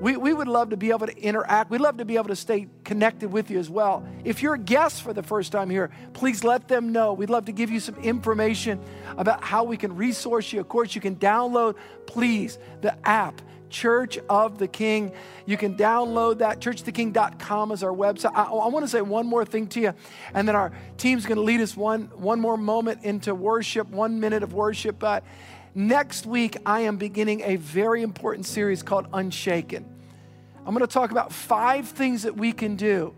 We, 0.00 0.16
we 0.16 0.32
would 0.32 0.48
love 0.48 0.70
to 0.70 0.76
be 0.76 0.90
able 0.90 1.06
to 1.06 1.18
interact. 1.18 1.70
We'd 1.70 1.80
love 1.80 1.96
to 1.96 2.04
be 2.04 2.16
able 2.16 2.28
to 2.28 2.36
stay 2.36 2.68
connected 2.84 3.32
with 3.32 3.50
you 3.50 3.58
as 3.58 3.68
well. 3.68 4.06
If 4.24 4.42
you're 4.42 4.54
a 4.54 4.58
guest 4.58 5.02
for 5.02 5.12
the 5.12 5.22
first 5.22 5.50
time 5.50 5.70
here, 5.70 5.90
please 6.12 6.44
let 6.44 6.68
them 6.68 6.92
know. 6.92 7.12
We'd 7.12 7.30
love 7.30 7.46
to 7.46 7.52
give 7.52 7.70
you 7.70 7.80
some 7.80 7.96
information 7.96 8.80
about 9.16 9.42
how 9.42 9.64
we 9.64 9.76
can 9.76 9.96
resource 9.96 10.52
you. 10.52 10.60
Of 10.60 10.68
course, 10.68 10.94
you 10.94 11.00
can 11.00 11.16
download, 11.16 11.74
please, 12.06 12.58
the 12.80 12.96
app 13.06 13.42
Church 13.70 14.18
of 14.28 14.58
the 14.58 14.68
King. 14.68 15.12
You 15.46 15.56
can 15.56 15.76
download 15.76 16.38
that. 16.38 16.60
Churchtheking.com 16.60 17.72
is 17.72 17.82
our 17.82 17.92
website. 17.92 18.32
I, 18.34 18.44
I 18.44 18.68
want 18.68 18.84
to 18.84 18.88
say 18.88 19.00
one 19.00 19.26
more 19.26 19.44
thing 19.44 19.66
to 19.68 19.80
you, 19.80 19.94
and 20.34 20.46
then 20.46 20.56
our 20.56 20.72
team's 20.96 21.26
going 21.26 21.36
to 21.36 21.42
lead 21.42 21.60
us 21.60 21.76
one, 21.76 22.04
one 22.14 22.40
more 22.40 22.56
moment 22.56 23.04
into 23.04 23.34
worship, 23.34 23.88
one 23.88 24.20
minute 24.20 24.42
of 24.42 24.52
worship. 24.52 24.98
But 24.98 25.24
next 25.78 26.26
week, 26.26 26.56
I 26.66 26.80
am 26.80 26.96
beginning 26.96 27.42
a 27.42 27.56
very 27.56 28.02
important 28.02 28.46
series 28.46 28.82
called 28.82 29.06
Unshaken. 29.12 29.86
I'm 30.66 30.74
going 30.74 30.86
to 30.86 30.92
talk 30.92 31.12
about 31.12 31.32
five 31.32 31.88
things 31.88 32.24
that 32.24 32.36
we 32.36 32.52
can 32.52 32.74
do 32.74 33.14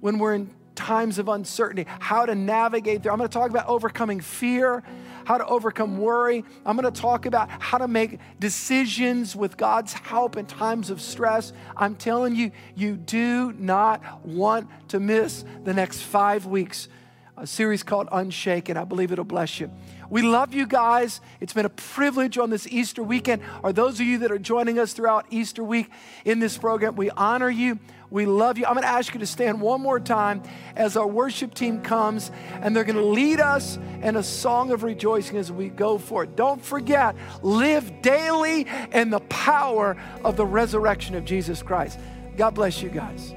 when 0.00 0.18
we're 0.18 0.34
in 0.34 0.50
times 0.74 1.18
of 1.18 1.28
uncertainty, 1.28 1.86
how 2.00 2.26
to 2.26 2.34
navigate 2.34 3.02
there. 3.02 3.12
I'm 3.12 3.18
going 3.18 3.28
to 3.28 3.32
talk 3.32 3.50
about 3.50 3.68
overcoming 3.68 4.20
fear, 4.20 4.82
how 5.24 5.38
to 5.38 5.46
overcome 5.46 5.98
worry. 5.98 6.44
I'm 6.66 6.76
going 6.76 6.92
to 6.92 7.00
talk 7.00 7.26
about 7.26 7.48
how 7.48 7.78
to 7.78 7.86
make 7.86 8.18
decisions 8.40 9.36
with 9.36 9.56
God's 9.56 9.92
help 9.92 10.36
in 10.36 10.46
times 10.46 10.90
of 10.90 11.00
stress. 11.00 11.52
I'm 11.76 11.94
telling 11.94 12.34
you, 12.34 12.50
you 12.74 12.96
do 12.96 13.52
not 13.52 14.26
want 14.26 14.68
to 14.88 14.98
miss 14.98 15.44
the 15.62 15.72
next 15.72 16.00
five 16.00 16.44
weeks. 16.44 16.88
A 17.36 17.46
series 17.46 17.82
called 17.82 18.08
Unshaken. 18.10 18.76
I 18.76 18.84
believe 18.84 19.12
it'll 19.12 19.24
bless 19.24 19.60
you. 19.60 19.70
We 20.10 20.22
love 20.22 20.52
you 20.52 20.66
guys. 20.66 21.20
It's 21.40 21.52
been 21.52 21.64
a 21.64 21.70
privilege 21.70 22.36
on 22.36 22.50
this 22.50 22.66
Easter 22.66 23.02
weekend. 23.02 23.42
Are 23.62 23.72
those 23.72 24.00
of 24.00 24.06
you 24.06 24.18
that 24.18 24.32
are 24.32 24.38
joining 24.38 24.78
us 24.78 24.92
throughout 24.92 25.26
Easter 25.30 25.62
week 25.62 25.88
in 26.24 26.40
this 26.40 26.58
program, 26.58 26.96
we 26.96 27.10
honor 27.10 27.48
you. 27.48 27.78
We 28.10 28.26
love 28.26 28.58
you. 28.58 28.66
I'm 28.66 28.74
going 28.74 28.82
to 28.82 28.88
ask 28.88 29.14
you 29.14 29.20
to 29.20 29.26
stand 29.26 29.60
one 29.60 29.80
more 29.80 30.00
time 30.00 30.42
as 30.74 30.96
our 30.96 31.06
worship 31.06 31.54
team 31.54 31.80
comes 31.80 32.32
and 32.54 32.74
they're 32.74 32.82
going 32.82 32.96
to 32.96 33.04
lead 33.04 33.38
us 33.38 33.78
in 34.02 34.16
a 34.16 34.22
song 34.22 34.72
of 34.72 34.82
rejoicing 34.82 35.36
as 35.36 35.52
we 35.52 35.68
go 35.68 35.96
for 35.96 36.24
it. 36.24 36.34
Don't 36.34 36.60
forget, 36.60 37.14
live 37.42 38.02
daily 38.02 38.66
in 38.92 39.10
the 39.10 39.20
power 39.20 39.96
of 40.24 40.36
the 40.36 40.44
resurrection 40.44 41.14
of 41.14 41.24
Jesus 41.24 41.62
Christ. 41.62 42.00
God 42.36 42.50
bless 42.50 42.82
you 42.82 42.88
guys. 42.88 43.32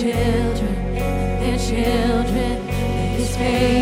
Children 0.00 0.94
their 0.94 1.58
children 1.58 2.68
his 3.16 3.36
faith 3.36 3.79